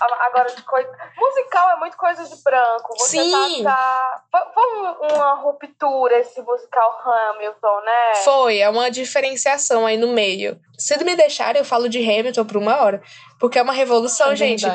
A- 0.00 0.26
Agora, 0.26 0.50
de 0.52 0.62
coisa... 0.62 0.90
musical 1.16 1.70
é 1.70 1.76
muito 1.76 1.96
coisa 1.96 2.24
de 2.24 2.42
branco. 2.42 2.94
Você 2.98 3.22
Sim. 3.22 3.62
tá. 3.62 4.22
tá... 4.32 4.50
Foi, 4.52 4.64
um- 4.78 5.14
uma 5.14 5.34
ruptura 5.34 6.18
esse 6.18 6.40
musical 6.42 6.98
Hamilton, 7.04 7.80
né? 7.84 8.14
Foi, 8.24 8.58
é 8.58 8.68
uma 8.68 8.90
diferenciação 8.90 9.86
aí 9.86 9.96
no 9.96 10.08
meio. 10.08 10.58
Se 10.78 10.96
me 11.04 11.14
deixarem, 11.14 11.60
eu 11.60 11.64
falo 11.64 11.88
de 11.88 11.98
Hamilton 12.00 12.44
por 12.46 12.56
uma 12.56 12.80
hora. 12.82 13.00
Porque 13.38 13.58
é 13.58 13.62
uma 13.62 13.72
revolução, 13.72 14.32
É 14.32 14.36
gente. 14.36 14.66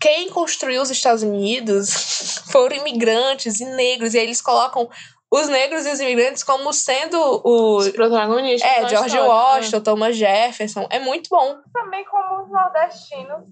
Quem 0.00 0.30
construiu 0.30 0.80
os 0.80 0.90
Estados 0.90 1.22
Unidos 1.22 2.42
foram 2.50 2.76
imigrantes 2.76 3.60
e 3.60 3.64
negros. 3.66 4.14
E 4.14 4.18
aí 4.18 4.24
eles 4.24 4.40
colocam 4.40 4.88
os 5.30 5.48
negros 5.48 5.86
e 5.86 5.92
os 5.92 6.00
imigrantes 6.00 6.42
como 6.42 6.72
sendo 6.72 7.16
Os 7.44 7.86
o. 7.86 7.92
protagonistas. 7.92 8.68
É, 8.68 8.88
George 8.88 9.06
história, 9.06 9.24
Washington, 9.24 9.80
Thomas 9.80 10.16
Jefferson. 10.16 10.86
É 10.90 10.98
muito 10.98 11.28
bom. 11.30 11.58
Também 11.72 12.04
como 12.04 12.42
os 12.42 12.50
nordestinos 12.50 13.44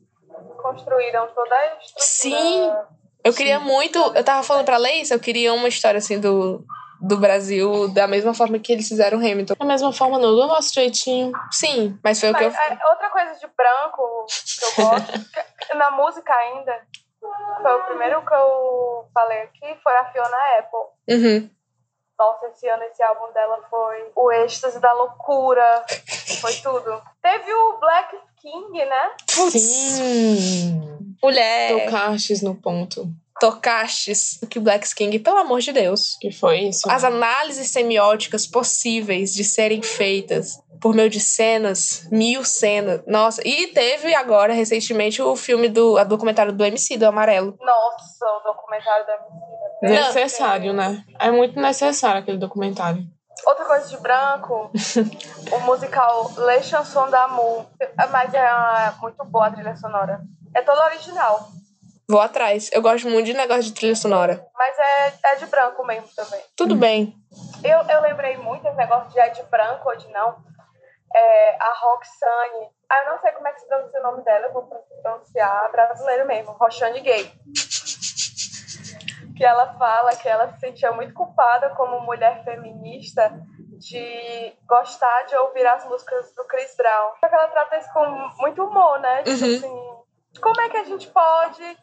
construíram 0.60 1.28
toda 1.34 1.54
a 1.54 1.66
estrutura. 1.78 1.98
Sim. 1.98 2.72
Eu 3.22 3.32
queria 3.34 3.60
muito. 3.60 3.98
Eu 4.14 4.24
tava 4.24 4.42
falando 4.42 4.64
pra 4.64 4.76
Leissa, 4.76 5.14
eu 5.14 5.20
queria 5.20 5.52
uma 5.52 5.68
história 5.68 5.98
assim 5.98 6.18
do, 6.18 6.64
do 7.00 7.16
Brasil, 7.16 7.88
da 7.88 8.06
mesma 8.06 8.34
forma 8.34 8.58
que 8.58 8.72
eles 8.72 8.88
fizeram 8.88 9.18
Hamilton. 9.18 9.54
Da 9.58 9.64
mesma 9.64 9.92
forma, 9.92 10.18
não, 10.18 10.34
do 10.34 10.46
nosso 10.46 10.72
jeitinho. 10.74 11.32
Sim, 11.50 11.98
mas 12.02 12.20
foi 12.20 12.30
o 12.30 12.34
que 12.34 12.44
eu. 12.44 12.50
Mas, 12.50 12.70
é, 12.70 12.86
outra 12.88 13.10
coisa 13.10 13.34
de 13.34 13.46
branco 13.56 14.26
que 14.26 14.64
eu 14.64 14.84
gosto, 14.84 15.12
que- 15.68 15.74
na 15.74 15.90
música 15.92 16.32
ainda, 16.34 16.80
foi 17.62 17.74
o 17.76 17.84
primeiro 17.84 18.24
que 18.24 18.34
eu 18.34 19.04
falei 19.14 19.42
aqui, 19.42 19.76
foi 19.82 19.92
a 19.96 20.04
Fiona 20.12 20.36
Apple. 20.58 21.16
Uhum. 21.16 21.50
Nossa, 22.18 22.46
esse 22.48 22.66
ano 22.68 22.82
esse 22.82 23.00
álbum 23.02 23.32
dela 23.32 23.60
foi 23.70 24.10
o 24.16 24.32
êxtase 24.32 24.80
da 24.80 24.92
loucura, 24.92 25.84
foi 26.40 26.52
tudo. 26.54 27.00
Teve 27.22 27.52
o 27.54 27.78
Black 27.78 28.16
King, 28.40 28.84
né? 28.84 29.10
Sim. 29.28 31.14
Mulher, 31.22 31.84
Tocastes 31.84 32.42
no 32.42 32.54
ponto. 32.54 33.06
Tocastes 33.40 34.38
que 34.50 34.58
Black 34.58 34.94
King, 34.94 35.18
pelo 35.18 35.38
amor 35.38 35.60
de 35.60 35.72
Deus. 35.72 36.16
Que 36.20 36.30
foi 36.30 36.60
isso? 36.60 36.90
As 36.90 37.04
análises 37.04 37.70
semióticas 37.70 38.46
possíveis 38.46 39.32
de 39.32 39.44
serem 39.44 39.82
feitas 39.82 40.58
por 40.80 40.94
meio 40.94 41.10
de 41.10 41.20
cenas, 41.20 42.06
mil 42.10 42.44
cenas. 42.44 43.02
Nossa, 43.06 43.46
e 43.46 43.68
teve 43.68 44.14
agora, 44.14 44.52
recentemente, 44.52 45.20
o 45.20 45.34
filme 45.36 45.68
do 45.68 45.98
a 45.98 46.04
documentário 46.04 46.52
do 46.52 46.64
MC, 46.64 46.96
do 46.96 47.06
Amarelo. 47.06 47.56
Nossa, 47.60 48.26
o 48.26 48.40
documentário 48.40 49.06
da 49.06 49.14
Emicida. 49.82 50.06
Necessário, 50.06 50.72
né? 50.72 51.04
É 51.18 51.30
muito 51.30 51.60
necessário 51.60 52.20
aquele 52.20 52.38
documentário. 52.38 53.02
Outra 53.46 53.64
coisa 53.64 53.88
de 53.88 53.96
branco, 53.98 54.70
o 55.52 55.60
musical 55.60 56.30
Le 56.36 56.62
Chanson 56.62 57.08
d'Amour. 57.08 57.66
Mas 58.10 58.34
é 58.34 58.92
muito 59.00 59.24
boa 59.24 59.46
a 59.46 59.50
trilha 59.50 59.76
sonora. 59.76 60.20
É 60.54 60.62
toda 60.62 60.86
original, 60.86 61.48
Vou 62.10 62.20
atrás. 62.20 62.70
Eu 62.72 62.80
gosto 62.80 63.06
muito 63.08 63.26
de 63.26 63.34
negócio 63.34 63.64
de 63.64 63.74
trilha 63.74 63.94
sonora. 63.94 64.42
mas 64.54 64.78
é, 64.78 65.12
é 65.24 65.36
de 65.36 65.46
branco 65.46 65.84
mesmo 65.84 66.08
também. 66.16 66.40
Tudo 66.56 66.74
bem. 66.74 67.14
Eu, 67.62 67.80
eu 67.82 68.00
lembrei 68.00 68.36
muito 68.38 68.66
esse 68.66 68.76
negócio 68.76 69.10
de 69.10 69.18
é 69.20 69.28
de 69.28 69.42
branco 69.44 69.88
ou 69.90 69.96
de 69.96 70.08
não. 70.08 70.36
É, 71.14 71.56
a 71.60 71.72
Roxane. 71.78 72.70
Ah, 72.90 73.04
eu 73.04 73.10
não 73.12 73.20
sei 73.20 73.32
como 73.32 73.46
é 73.48 73.52
que 73.52 73.60
se 73.60 73.66
pronuncia 73.68 74.00
o 74.00 74.02
nome 74.02 74.24
dela, 74.24 74.46
eu 74.46 74.52
vou 74.54 74.62
pronunciar 75.02 75.70
brasileiro 75.70 76.26
mesmo, 76.26 76.52
Roxane 76.52 77.00
Gay. 77.00 77.30
Que 79.36 79.44
ela 79.44 79.74
fala 79.78 80.16
que 80.16 80.28
ela 80.28 80.50
se 80.54 80.60
sentia 80.60 80.90
muito 80.92 81.12
culpada 81.14 81.70
como 81.70 82.00
mulher 82.00 82.42
feminista 82.42 83.32
de 83.78 84.52
gostar 84.66 85.22
de 85.26 85.36
ouvir 85.36 85.66
as 85.66 85.84
músicas 85.84 86.34
do 86.34 86.44
Chris 86.44 86.74
Brown. 86.76 87.12
Só 87.20 87.28
que 87.28 87.34
ela 87.34 87.48
trata 87.48 87.76
isso 87.78 87.92
com 87.92 88.04
muito 88.38 88.64
humor, 88.64 88.98
né? 89.00 89.22
Tipo 89.22 89.44
Uhum. 89.44 89.56
assim, 89.56 90.40
como 90.40 90.60
é 90.60 90.68
que 90.68 90.76
a 90.78 90.84
gente 90.84 91.06
pode 91.08 91.78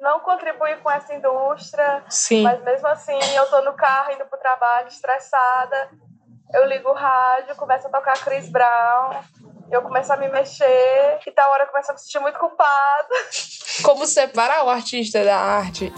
não 0.00 0.20
contribuir 0.20 0.78
com 0.82 0.90
essa 0.90 1.14
indústria 1.14 2.04
Sim. 2.08 2.42
mas 2.42 2.62
mesmo 2.62 2.86
assim, 2.88 3.18
eu 3.34 3.46
tô 3.46 3.62
no 3.62 3.72
carro 3.74 4.12
indo 4.12 4.24
pro 4.26 4.38
trabalho, 4.38 4.88
estressada. 4.88 5.90
Eu 6.52 6.66
ligo 6.66 6.90
o 6.90 6.94
rádio, 6.94 7.56
começa 7.56 7.88
a 7.88 7.90
tocar 7.90 8.18
Chris 8.22 8.48
Brown. 8.48 9.20
Eu 9.70 9.82
começo 9.82 10.12
a 10.12 10.16
me 10.16 10.28
mexer. 10.28 11.18
E 11.26 11.30
tal 11.32 11.50
hora 11.50 11.64
eu 11.64 11.68
começo 11.68 11.90
a 11.90 11.94
me 11.94 12.00
sentir 12.00 12.20
muito 12.20 12.38
culpada. 12.38 13.08
Como 13.82 14.06
separar 14.06 14.64
o 14.64 14.70
artista 14.70 15.24
da 15.24 15.36
arte? 15.36 15.92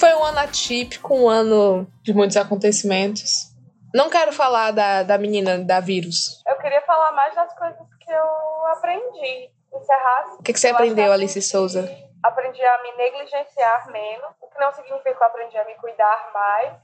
Foi 0.00 0.14
um 0.14 0.24
ano 0.24 0.38
atípico, 0.38 1.14
um 1.14 1.28
ano. 1.28 1.86
De 2.02 2.14
muitos 2.14 2.36
acontecimentos. 2.36 3.52
Não 3.94 4.08
quero 4.08 4.32
falar 4.32 4.70
da, 4.70 5.02
da 5.02 5.18
menina 5.18 5.58
da 5.58 5.78
vírus. 5.78 6.41
Falar 6.92 7.12
mais 7.12 7.34
das 7.34 7.54
coisas 7.54 7.94
que 8.00 8.12
eu 8.12 8.66
aprendi. 8.66 9.50
Encerrar. 9.72 10.34
O 10.38 10.42
que, 10.42 10.52
que 10.52 10.60
você 10.60 10.68
Eu 10.68 10.74
aprendeu, 10.74 11.06
que 11.06 11.10
Alice 11.10 11.40
Souza? 11.40 11.88
Aprendi 12.22 12.62
a 12.62 12.82
me 12.82 12.92
negligenciar 12.98 13.90
menos. 13.90 14.30
O 14.42 14.46
que 14.46 14.60
não 14.60 14.70
significa 14.72 15.14
que 15.14 15.22
eu 15.22 15.26
aprendi 15.26 15.56
a 15.56 15.64
me 15.64 15.74
cuidar 15.76 16.30
mais. 16.34 16.74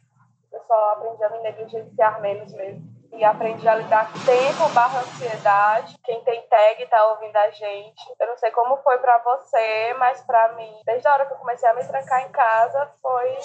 Eu 0.50 0.62
só 0.66 0.92
aprendi 0.92 1.22
a 1.22 1.28
me 1.28 1.40
negligenciar 1.40 2.22
menos 2.22 2.50
mesmo. 2.54 2.82
E 3.12 3.22
aprendi 3.22 3.68
a 3.68 3.74
lidar 3.74 4.10
com 4.10 4.18
tempo 4.20 4.72
barra 4.72 5.00
ansiedade. 5.00 5.98
Quem 6.02 6.24
tem 6.24 6.40
tag 6.48 6.86
tá 6.86 7.06
ouvindo 7.08 7.36
a 7.36 7.50
gente. 7.50 8.02
Eu 8.18 8.28
não 8.28 8.38
sei 8.38 8.50
como 8.50 8.78
foi 8.78 8.96
pra 9.00 9.18
você, 9.18 9.94
mas 9.98 10.22
pra 10.22 10.54
mim, 10.54 10.74
desde 10.86 11.06
a 11.06 11.12
hora 11.12 11.26
que 11.26 11.34
eu 11.34 11.38
comecei 11.38 11.68
a 11.68 11.74
me 11.74 11.86
trancar 11.86 12.22
em 12.22 12.32
casa, 12.32 12.90
foi 13.02 13.36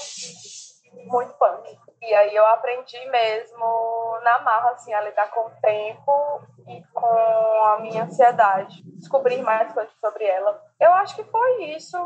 muito 1.08 1.34
punk. 1.34 1.78
E 2.05 2.13
aí 2.13 2.35
eu 2.35 2.45
aprendi 2.47 2.99
mesmo 3.09 4.19
na 4.23 4.39
marra, 4.39 4.71
assim, 4.71 4.93
a 4.93 5.01
lidar 5.01 5.29
com 5.31 5.39
o 5.39 5.51
tempo 5.61 6.41
e 6.67 6.83
com 6.93 7.65
a 7.65 7.79
minha 7.79 8.03
ansiedade. 8.03 8.83
Descobrir 8.97 9.41
mais 9.41 9.71
coisas 9.71 9.93
sobre 10.01 10.25
ela. 10.25 10.61
Eu 10.81 10.91
acho 10.95 11.15
que 11.15 11.23
foi 11.23 11.63
isso, 11.75 11.97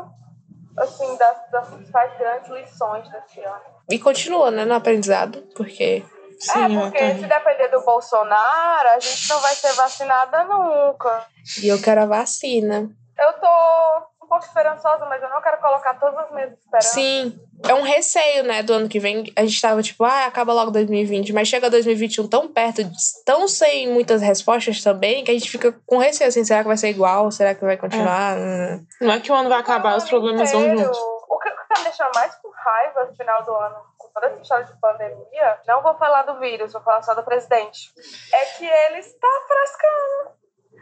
assim, 0.78 1.16
das, 1.16 1.50
das 1.50 1.68
principais 1.68 2.16
grandes 2.16 2.48
lições 2.48 3.08
desse 3.10 3.40
ano. 3.40 3.60
E 3.90 3.98
continua, 3.98 4.52
né, 4.52 4.64
no 4.64 4.74
aprendizado, 4.74 5.42
porque. 5.56 6.04
Sim, 6.38 6.78
é, 6.78 6.80
porque 6.80 7.14
se 7.14 7.26
depender 7.26 7.66
do 7.66 7.80
Bolsonaro, 7.80 8.88
a 8.90 9.00
gente 9.00 9.28
não 9.28 9.40
vai 9.40 9.54
ser 9.56 9.72
vacinada 9.72 10.44
nunca. 10.44 11.26
E 11.60 11.66
eu 11.66 11.82
quero 11.82 12.02
a 12.02 12.06
vacina. 12.06 12.88
Eu 13.18 13.32
tô 13.32 14.24
um 14.24 14.28
pouco 14.28 14.44
esperançosa, 14.44 15.04
mas 15.06 15.20
eu 15.20 15.28
não 15.28 15.42
quero 15.42 15.58
colocar 15.58 15.94
todas 15.94 16.16
as 16.18 16.30
minhas 16.30 16.52
esperanças. 16.52 16.92
Sim. 16.92 17.47
É 17.66 17.74
um 17.74 17.82
receio, 17.82 18.44
né, 18.44 18.62
do 18.62 18.72
ano 18.72 18.88
que 18.88 19.00
vem. 19.00 19.32
A 19.34 19.42
gente 19.42 19.60
tava 19.60 19.82
tipo, 19.82 20.04
ah, 20.04 20.26
acaba 20.26 20.52
logo 20.52 20.70
2020. 20.70 21.32
Mas 21.32 21.48
chega 21.48 21.70
2021 21.70 22.28
tão 22.28 22.48
perto, 22.48 22.82
tão 23.24 23.48
sem 23.48 23.92
muitas 23.92 24.22
respostas 24.22 24.82
também, 24.82 25.24
que 25.24 25.30
a 25.30 25.34
gente 25.34 25.50
fica 25.50 25.74
com 25.86 25.98
receio, 25.98 26.28
assim, 26.28 26.44
será 26.44 26.62
que 26.62 26.68
vai 26.68 26.76
ser 26.76 26.90
igual? 26.90 27.30
Será 27.30 27.54
que 27.54 27.64
vai 27.64 27.76
continuar? 27.76 28.36
Hum. 28.36 28.86
Não 29.00 29.12
é 29.12 29.20
que 29.20 29.32
o 29.32 29.34
ano 29.34 29.48
vai 29.48 29.58
acabar, 29.58 29.96
os 29.96 30.08
problemas 30.08 30.52
vão 30.52 30.60
inteiro. 30.60 30.84
juntos. 30.84 30.98
O 31.28 31.38
que 31.38 31.50
tá 31.50 31.78
me 31.78 31.84
deixando 31.84 32.14
mais 32.14 32.34
com 32.36 32.50
raiva 32.50 33.04
no 33.04 33.16
final 33.16 33.42
do 33.44 33.54
ano, 33.54 33.76
com 33.96 34.08
toda 34.08 34.26
essa 34.26 34.40
história 34.40 34.64
de 34.64 34.80
pandemia, 34.80 35.58
não 35.66 35.82
vou 35.82 35.94
falar 35.96 36.22
do 36.22 36.38
vírus, 36.38 36.72
vou 36.72 36.82
falar 36.82 37.02
só 37.02 37.14
do 37.14 37.22
presidente. 37.22 37.92
É 38.32 38.44
que 38.56 38.66
ele 38.66 38.98
está 38.98 39.28
frescando. 39.46 40.38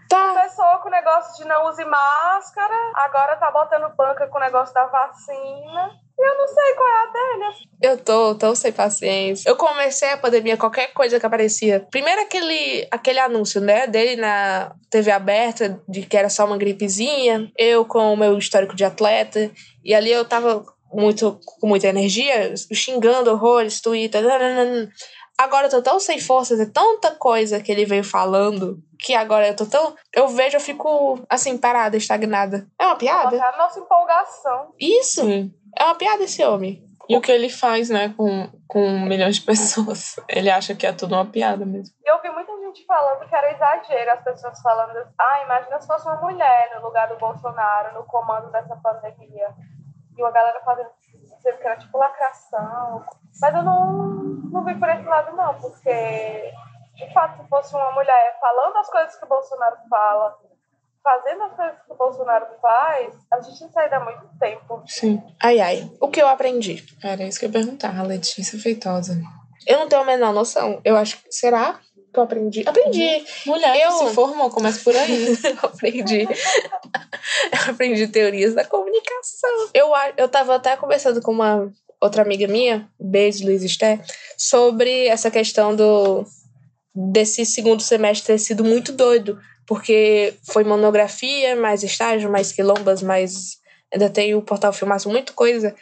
Tá. 0.09 0.29
Começou 0.29 0.79
com 0.83 0.89
o 0.89 0.93
negócio 0.93 1.37
de 1.37 1.49
não 1.49 1.67
use 1.67 1.85
máscara, 1.85 2.93
agora 2.95 3.37
tá 3.37 3.51
botando 3.51 3.95
banca 3.97 4.29
com 4.29 4.39
o 4.39 4.41
negócio 4.41 4.73
da 4.73 4.87
vacina. 4.87 6.06
Eu 6.19 6.39
não 6.39 6.49
sei 6.49 6.75
qual 6.75 6.89
é 6.89 7.03
a 7.03 7.13
dele. 7.13 7.69
Eu 7.83 7.99
tô 7.99 8.35
tão 8.35 8.55
sem 8.55 8.73
paciência. 8.73 9.49
Eu 9.49 9.57
comecei 9.57 10.09
a 10.11 10.17
pandemia, 10.17 10.57
qualquer 10.57 10.93
coisa 10.93 11.21
que 11.21 11.27
aparecia. 11.27 11.87
Primeiro 11.91 12.23
aquele, 12.23 12.89
aquele 12.91 13.19
anúncio, 13.19 13.61
né, 13.61 13.87
dele 13.87 14.17
na 14.17 14.75
TV 14.89 15.11
aberta, 15.11 15.83
de 15.87 16.03
que 16.03 16.17
era 16.17 16.31
só 16.31 16.47
uma 16.47 16.57
gripezinha. 16.57 17.51
Eu 17.57 17.85
com 17.85 18.15
o 18.15 18.17
meu 18.17 18.39
histórico 18.39 18.75
de 18.75 18.85
atleta. 18.85 19.51
E 19.85 19.95
ali 19.95 20.11
eu 20.11 20.25
tava 20.25 20.65
muito, 20.93 21.39
com 21.61 21.67
muita 21.67 21.89
energia, 21.89 22.55
xingando 22.73 23.31
horrores, 23.31 23.81
Twitter. 23.81 24.23
nananana. 24.23 24.91
Agora 25.39 25.67
eu 25.67 25.71
tô 25.71 25.83
tão 25.83 26.01
sem 26.01 26.19
forças, 26.19 26.59
é 26.59 26.65
tanta 26.65 27.11
coisa 27.11 27.61
que 27.61 27.71
ele 27.71 27.85
veio 27.85 28.03
falando, 28.03 28.83
que 28.99 29.15
agora 29.15 29.47
eu 29.47 29.55
tô 29.55 29.67
tão. 29.67 29.95
Eu 30.11 30.29
vejo, 30.29 30.57
eu 30.57 30.61
fico 30.61 31.21
assim, 31.29 31.59
parada, 31.59 31.95
estagnada. 31.95 32.67
É 32.81 32.87
uma 32.87 32.97
piada? 32.97 33.37
É 33.37 33.41
a 33.41 33.57
nossa 33.59 33.79
empolgação. 33.79 34.73
Isso! 34.81 35.21
Sim. 35.21 35.53
É 35.79 35.85
uma 35.85 35.95
piada 35.95 36.25
esse 36.25 36.45
homem. 36.45 36.83
E 37.09 37.17
o 37.17 37.21
que 37.21 37.31
ele 37.31 37.49
faz, 37.49 37.89
né, 37.89 38.13
com, 38.17 38.51
com 38.67 38.99
milhões 39.01 39.37
de 39.37 39.43
pessoas? 39.43 40.17
Ele 40.29 40.51
acha 40.51 40.75
que 40.75 40.85
é 40.85 40.93
tudo 40.93 41.15
uma 41.15 41.25
piada 41.25 41.65
mesmo. 41.65 41.95
E 42.05 42.11
eu 42.11 42.21
vi 42.21 42.29
muita 42.31 42.53
gente 42.59 42.85
falando 42.85 43.29
que 43.29 43.35
era 43.35 43.53
exagero, 43.53 44.11
as 44.11 44.25
pessoas 44.25 44.61
falando, 44.61 45.07
ah, 45.17 45.43
imagina 45.45 45.81
se 45.81 45.87
fosse 45.87 46.05
uma 46.05 46.21
mulher 46.21 46.73
no 46.75 46.83
lugar 46.83 47.07
do 47.07 47.17
Bolsonaro, 47.17 47.95
no 47.95 48.05
comando 48.07 48.51
dessa 48.51 48.75
pandemia. 48.77 49.55
E 50.17 50.21
uma 50.21 50.33
galera 50.33 50.61
fazendo, 50.65 50.91
dizendo 51.37 51.59
que 51.59 51.67
era 51.67 51.77
tipo 51.77 51.97
lacração. 51.97 53.05
Mas 53.41 53.55
eu 53.55 53.63
não, 53.63 53.93
não 54.51 54.65
vi 54.65 54.75
por 54.75 54.89
esse 54.89 55.05
lado, 55.05 55.37
não, 55.37 55.55
porque, 55.61 56.53
de 56.97 57.13
fato, 57.13 57.41
se 57.41 57.49
fosse 57.49 57.77
uma 57.77 57.93
mulher 57.93 58.37
falando 58.41 58.79
as 58.79 58.91
coisas 58.91 59.15
que 59.15 59.25
o 59.25 59.29
Bolsonaro 59.29 59.77
fala, 59.89 60.37
fazendo 61.07 61.43
as 61.45 61.53
coisas 61.55 61.75
que 61.87 61.93
o 61.93 61.95
Bolsonaro 61.95 62.47
faz, 62.61 63.15
a 63.33 63.41
gente 63.41 63.61
não 63.63 63.71
sai 63.71 63.89
dá 63.89 64.01
muito 64.01 64.23
tempo. 64.41 64.83
Sim. 64.89 65.23
Ai, 65.41 65.61
ai. 65.61 65.89
O 66.01 66.09
que 66.09 66.21
eu 66.21 66.27
aprendi? 66.27 66.85
Era 67.01 67.23
isso 67.23 67.39
que 67.39 67.45
eu 67.45 67.49
ia 67.49 67.53
perguntar, 67.53 67.97
a 67.97 68.03
Letícia 68.03 68.59
Feitosa. 68.59 69.17
Eu 69.67 69.79
não 69.79 69.89
tenho 69.89 70.03
a 70.03 70.05
menor 70.05 70.33
noção. 70.33 70.81
Eu 70.85 70.97
acho 70.97 71.19
que. 71.19 71.33
Será 71.33 71.79
que 72.13 72.19
eu 72.19 72.25
aprendi? 72.25 72.65
Aprendi! 72.67 73.25
Mulher 73.47 73.77
Eu- 73.85 73.89
que 74.01 74.09
se 74.09 74.15
formou, 74.15 74.51
começa 74.51 74.83
por 74.83 74.97
aí. 74.97 75.29
eu 75.45 75.59
aprendi. 75.69 76.23
eu 76.27 77.71
aprendi 77.71 78.09
teorias 78.09 78.55
da 78.55 78.65
comunicação. 78.65 79.69
Eu, 79.73 79.95
a- 79.95 80.13
eu 80.17 80.29
tava 80.29 80.57
até 80.57 80.77
conversando 80.77 81.23
com 81.23 81.31
uma 81.31 81.71
outra 82.01 82.23
amiga 82.23 82.49
minha, 82.49 82.89
beijo, 82.99 83.45
Luiz 83.45 83.63
Esté, 83.63 84.01
sobre 84.37 85.07
essa 85.07 85.31
questão 85.31 85.75
do 85.77 86.25
desse 86.95 87.45
segundo 87.45 87.83
semestre 87.83 88.27
ter 88.29 88.39
sido 88.39 88.65
muito 88.65 88.91
doido, 88.91 89.39
porque 89.67 90.35
foi 90.45 90.65
monografia, 90.65 91.57
mais 91.57 91.83
estágio, 91.83 92.31
mais 92.31 92.53
quilombas, 92.53 93.03
mais 93.03 93.57
ainda 93.93 94.09
tem 94.11 94.35
o 94.35 94.43
portal 94.43 94.73
Filmaço, 94.73 95.09
muita 95.11 95.33
coisa. 95.33 95.75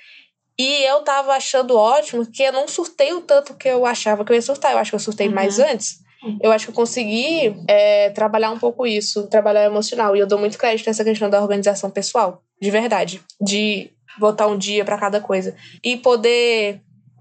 E 0.59 0.85
eu 0.85 1.01
tava 1.03 1.33
achando 1.33 1.77
ótimo 1.77 2.25
que 2.27 2.43
eu 2.43 2.53
não 2.53 2.69
surtei 2.69 3.13
o 3.13 3.21
tanto 3.21 3.55
que 3.55 3.69
eu 3.69 3.85
achava 3.85 4.25
que 4.25 4.31
eu 4.33 4.37
ia 4.37 4.43
surtar. 4.43 4.73
Eu 4.73 4.79
acho 4.79 4.91
que 4.91 4.95
eu 4.95 5.01
surtei 5.01 5.27
Uhum. 5.29 5.35
mais 5.35 5.59
antes. 5.59 5.99
Eu 6.41 6.51
acho 6.53 6.67
que 6.67 6.71
eu 6.71 6.75
consegui 6.75 7.55
é, 7.69 8.09
trabalhar 8.11 8.51
um 8.51 8.59
pouco 8.59 8.87
isso, 8.87 9.27
trabalhar 9.27 9.65
emocional. 9.65 10.17
E 10.17 10.21
eu 10.21 10.27
dou 10.27 10.39
muito 10.39 10.57
crédito 10.57 10.87
nessa 10.87 11.05
questão 11.05 11.29
da 11.29 11.41
organização 11.43 11.91
pessoal, 11.91 12.41
de 12.63 12.71
verdade. 12.71 13.21
De 13.41 13.91
botar 14.19 14.47
um 14.47 14.57
dia 14.57 14.85
pra 14.85 14.97
cada 14.97 15.21
coisa. 15.21 15.55
E 15.83 15.97
poder 15.97 16.81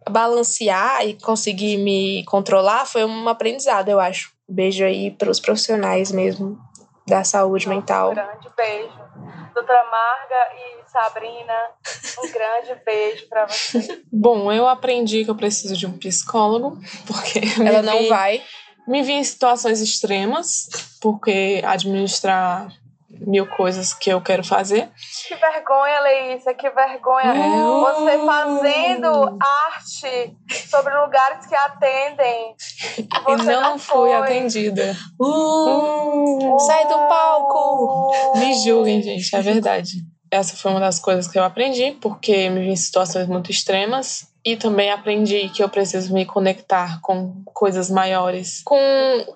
balancear 0.09 1.05
e 1.05 1.15
conseguir 1.15 1.77
me 1.77 2.23
controlar 2.25 2.85
foi 2.85 3.03
um 3.03 3.27
aprendizado, 3.27 3.89
eu 3.89 3.99
acho. 3.99 4.31
Beijo 4.53 4.85
aí 4.85 5.09
pros 5.11 5.39
profissionais 5.39 6.11
mesmo 6.11 6.57
da 7.07 7.23
saúde 7.23 7.67
mental. 7.67 8.11
Um 8.11 8.13
grande 8.13 8.49
beijo. 8.55 9.03
Doutora 9.53 9.83
Marga 9.85 10.47
e 10.55 10.89
Sabrina, 10.91 11.53
um 12.23 12.31
grande 12.31 12.81
beijo 12.85 13.27
pra 13.27 13.45
vocês. 13.47 13.87
Bom, 14.11 14.51
eu 14.51 14.67
aprendi 14.67 15.23
que 15.23 15.29
eu 15.31 15.35
preciso 15.35 15.75
de 15.77 15.85
um 15.85 15.97
psicólogo, 15.97 16.77
porque 17.07 17.39
Ela 17.63 17.81
não 17.81 17.99
vi- 17.99 18.09
vai. 18.09 18.41
me 18.87 19.01
vi 19.03 19.13
em 19.13 19.23
situações 19.23 19.79
extremas, 19.81 20.69
porque 21.01 21.61
administrar 21.65 22.67
mil 23.25 23.47
coisas 23.47 23.93
que 23.93 24.09
eu 24.09 24.21
quero 24.21 24.43
fazer. 24.43 24.89
Que 25.27 25.35
vergonha, 25.35 25.99
Leísa, 26.01 26.53
que 26.53 26.69
vergonha. 26.69 27.33
Você 27.33 28.25
fazendo 28.25 29.37
arte 29.67 30.37
sobre 30.69 30.93
lugares 30.97 31.45
que 31.45 31.55
atendem. 31.55 32.55
E 32.97 33.03
Você 33.37 33.55
não 33.55 33.77
fui 33.77 34.09
foi. 34.09 34.13
atendida. 34.13 34.95
Uh, 35.19 36.57
sai 36.59 36.87
do 36.87 36.95
palco! 37.07 38.11
Me 38.37 38.53
julguem, 38.63 39.01
gente, 39.01 39.35
é 39.35 39.41
verdade. 39.41 39.91
Essa 40.31 40.55
foi 40.55 40.71
uma 40.71 40.79
das 40.79 40.99
coisas 40.99 41.27
que 41.27 41.37
eu 41.37 41.43
aprendi, 41.43 41.91
porque 42.01 42.49
me 42.49 42.61
vi 42.61 42.69
em 42.69 42.75
situações 42.75 43.27
muito 43.27 43.51
extremas. 43.51 44.32
E 44.45 44.57
também 44.57 44.91
aprendi 44.91 45.47
que 45.49 45.63
eu 45.63 45.69
preciso 45.69 46.13
me 46.13 46.25
conectar 46.25 46.99
com 47.01 47.43
coisas 47.45 47.89
maiores, 47.89 48.61
com 48.65 48.77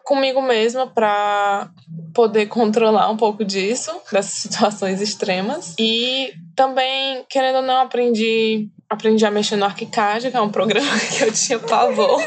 comigo 0.03 0.41
mesma, 0.41 0.85
para 0.85 1.69
poder 2.13 2.47
controlar 2.47 3.09
um 3.09 3.15
pouco 3.15 3.45
disso, 3.45 3.91
dessas 4.11 4.33
situações 4.51 5.01
extremas. 5.01 5.75
E 5.79 6.33
também, 6.55 7.23
querendo 7.29 7.57
ou 7.57 7.61
não, 7.61 7.81
aprendi, 7.81 8.69
aprendi 8.89 9.25
a 9.25 9.31
mexer 9.31 9.55
no 9.55 9.63
Arquicad, 9.65 10.29
que 10.29 10.35
é 10.35 10.41
um 10.41 10.49
programa 10.49 10.99
que 10.99 11.23
eu 11.23 11.31
tinha 11.31 11.59
pavor. 11.59 12.21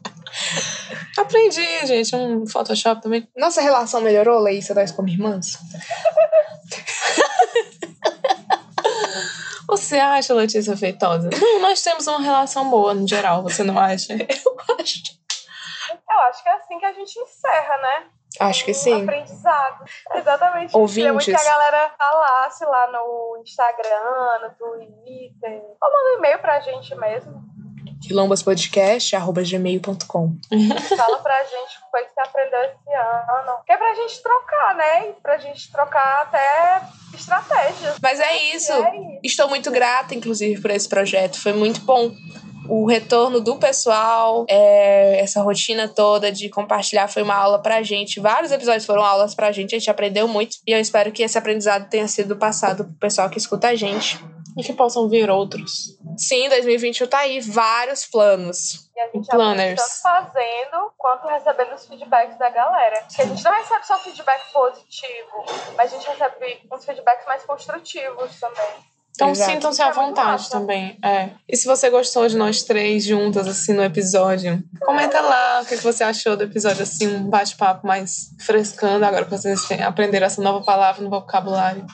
aprendi, 1.18 1.86
gente, 1.86 2.16
um 2.16 2.46
Photoshop 2.46 3.02
também. 3.02 3.28
Nossa 3.36 3.60
relação 3.60 4.00
melhorou, 4.00 4.40
Leísa, 4.40 4.72
nós 4.72 4.90
como 4.90 5.08
irmãs? 5.08 5.58
Você 9.70 9.98
acha, 9.98 10.34
Letícia 10.34 10.76
Feitosa? 10.76 11.30
Não, 11.40 11.60
nós 11.60 11.80
temos 11.80 12.06
uma 12.08 12.20
relação 12.20 12.68
boa 12.68 12.92
no 12.92 13.06
geral, 13.06 13.42
você 13.42 13.62
não 13.62 13.78
acha? 13.78 14.14
Eu 14.14 14.18
acho. 14.80 14.98
Eu 15.92 16.18
acho 16.28 16.42
que 16.42 16.48
é 16.48 16.52
assim 16.54 16.78
que 16.78 16.86
a 16.86 16.92
gente 16.92 17.18
encerra, 17.18 17.78
né? 17.78 18.06
Acho 18.38 18.64
que 18.64 18.74
sim. 18.74 19.02
Aprendizado. 19.02 19.84
Exatamente. 20.14 20.76
Ouvintes. 20.76 21.24
Que 21.24 21.34
a 21.34 21.44
galera 21.44 21.92
falasse 21.96 22.64
lá 22.64 22.90
no 22.90 23.38
Instagram, 23.42 24.40
no 24.42 24.50
Twitter. 24.56 25.62
Ou 25.80 25.90
manda 25.90 26.14
um 26.14 26.18
e-mail 26.18 26.38
pra 26.40 26.60
gente 26.60 26.94
mesmo. 26.96 27.49
quilombaspodcast.gmail.com 28.10 30.36
Fala 30.96 31.18
pra 31.18 31.44
gente 31.44 31.78
o 31.78 31.84
que 31.84 31.90
foi 31.90 32.02
que 32.04 32.12
você 32.12 32.20
aprendeu 32.20 32.58
esse 32.60 32.92
ano. 32.92 33.52
Que 33.64 33.72
é 33.72 33.76
pra 33.76 33.94
gente 33.94 34.20
trocar, 34.22 34.74
né? 34.74 35.10
E 35.10 35.12
pra 35.22 35.38
gente 35.38 35.70
trocar 35.70 36.22
até 36.22 36.82
estratégias. 37.14 37.94
Mas 38.02 38.18
é 38.18 38.36
isso. 38.54 38.72
É 38.72 38.96
isso. 38.96 39.20
Estou 39.22 39.48
muito 39.48 39.70
grata, 39.70 40.12
inclusive, 40.14 40.60
por 40.60 40.72
esse 40.72 40.88
projeto. 40.88 41.40
Foi 41.40 41.52
muito 41.52 41.80
bom. 41.82 42.10
O 42.68 42.84
retorno 42.86 43.40
do 43.40 43.56
pessoal, 43.56 44.44
é, 44.48 45.20
essa 45.20 45.40
rotina 45.42 45.88
toda 45.88 46.30
de 46.30 46.48
compartilhar 46.48 47.08
foi 47.08 47.22
uma 47.22 47.34
aula 47.34 47.60
pra 47.60 47.82
gente. 47.82 48.20
Vários 48.20 48.52
episódios 48.52 48.86
foram 48.86 49.04
aulas 49.04 49.34
pra 49.34 49.50
gente, 49.50 49.74
a 49.74 49.78
gente 49.78 49.90
aprendeu 49.90 50.28
muito. 50.28 50.58
E 50.66 50.72
eu 50.72 50.78
espero 50.78 51.10
que 51.10 51.22
esse 51.22 51.36
aprendizado 51.36 51.88
tenha 51.88 52.06
sido 52.06 52.36
passado 52.36 52.84
pro 52.84 52.94
pessoal 52.94 53.28
que 53.28 53.38
escuta 53.38 53.66
a 53.68 53.74
gente. 53.74 54.20
E 54.56 54.62
que 54.62 54.72
possam 54.72 55.08
vir 55.08 55.28
outros. 55.30 55.98
Sim, 56.16 56.48
2021 56.48 57.06
tá 57.06 57.18
aí, 57.18 57.40
vários 57.40 58.06
planos. 58.06 58.88
E 58.96 59.00
a 59.00 59.06
gente 59.08 59.28
Planners. 59.28 59.80
tanto 59.80 60.02
fazendo 60.02 60.92
quanto 60.96 61.26
recebendo 61.28 61.74
os 61.74 61.86
feedbacks 61.86 62.38
da 62.38 62.50
galera. 62.50 63.02
Porque 63.06 63.22
a 63.22 63.26
gente 63.26 63.44
não 63.44 63.52
recebe 63.52 63.86
só 63.86 63.98
feedback 63.98 64.52
positivo, 64.52 65.44
mas 65.76 65.92
a 65.92 65.96
gente 65.96 66.08
recebe 66.08 66.60
uns 66.72 66.84
feedbacks 66.84 67.26
mais 67.26 67.42
construtivos 67.44 68.38
também. 68.38 68.90
Então 69.12 69.34
sintam-se 69.34 69.82
à 69.82 69.88
É 69.88 69.92
vontade 69.92 70.30
massa. 70.30 70.50
também. 70.50 70.98
É. 71.04 71.30
E 71.46 71.56
se 71.56 71.66
você 71.66 71.90
gostou 71.90 72.26
de 72.26 72.36
nós 72.36 72.62
três 72.62 73.04
juntas, 73.04 73.46
assim, 73.46 73.74
no 73.74 73.82
episódio, 73.84 74.62
comenta 74.80 75.20
lá 75.20 75.60
o 75.62 75.66
que 75.66 75.76
você 75.76 76.02
achou 76.04 76.36
do 76.36 76.44
episódio, 76.44 76.82
assim, 76.82 77.06
um 77.06 77.28
bate-papo 77.28 77.86
mais 77.86 78.30
frescando, 78.40 79.04
agora 79.04 79.24
que 79.24 79.30
vocês 79.30 79.60
aprenderam 79.82 80.26
essa 80.26 80.40
nova 80.40 80.64
palavra 80.64 81.02
no 81.02 81.10
vocabulário. 81.10 81.84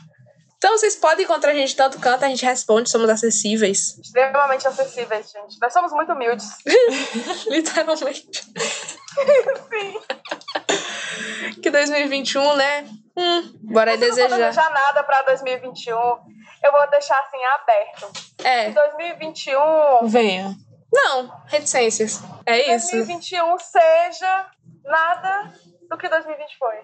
Então 0.58 0.76
vocês 0.76 0.96
podem 0.96 1.24
encontrar 1.24 1.50
a 1.50 1.54
gente 1.54 1.76
tanto 1.76 1.98
canto, 2.00 2.24
a 2.24 2.28
gente 2.28 2.44
responde, 2.44 2.88
somos 2.90 3.08
acessíveis. 3.10 3.98
Extremamente 3.98 4.66
acessíveis, 4.66 5.30
gente. 5.30 5.58
Nós 5.60 5.72
somos 5.72 5.92
muito 5.92 6.12
humildes. 6.12 6.48
Literalmente. 7.46 8.28
Sim. 8.42 10.00
Que 11.62 11.70
2021, 11.70 12.56
né? 12.56 12.86
Hum, 13.16 13.52
bora 13.62 13.90
aí 13.92 13.96
Eu 13.96 14.00
não 14.00 14.06
vou 14.08 14.16
desejar. 14.16 14.36
desejar 14.36 14.70
nada 14.70 15.02
pra 15.02 15.22
2021. 15.22 15.94
Eu 15.96 16.72
vou 16.72 16.90
deixar 16.90 17.18
assim 17.20 17.42
aberto. 17.44 18.12
É. 18.44 18.68
Em 18.68 18.72
2021, 18.72 20.06
Venha. 20.08 20.54
Não, 20.92 21.32
reticências. 21.46 22.20
É 22.44 22.74
isso. 22.74 22.90
2021 22.92 23.58
seja 23.58 24.46
nada 24.84 25.52
do 25.88 25.96
que 25.96 26.08
2020 26.08 26.58
foi. 26.58 26.76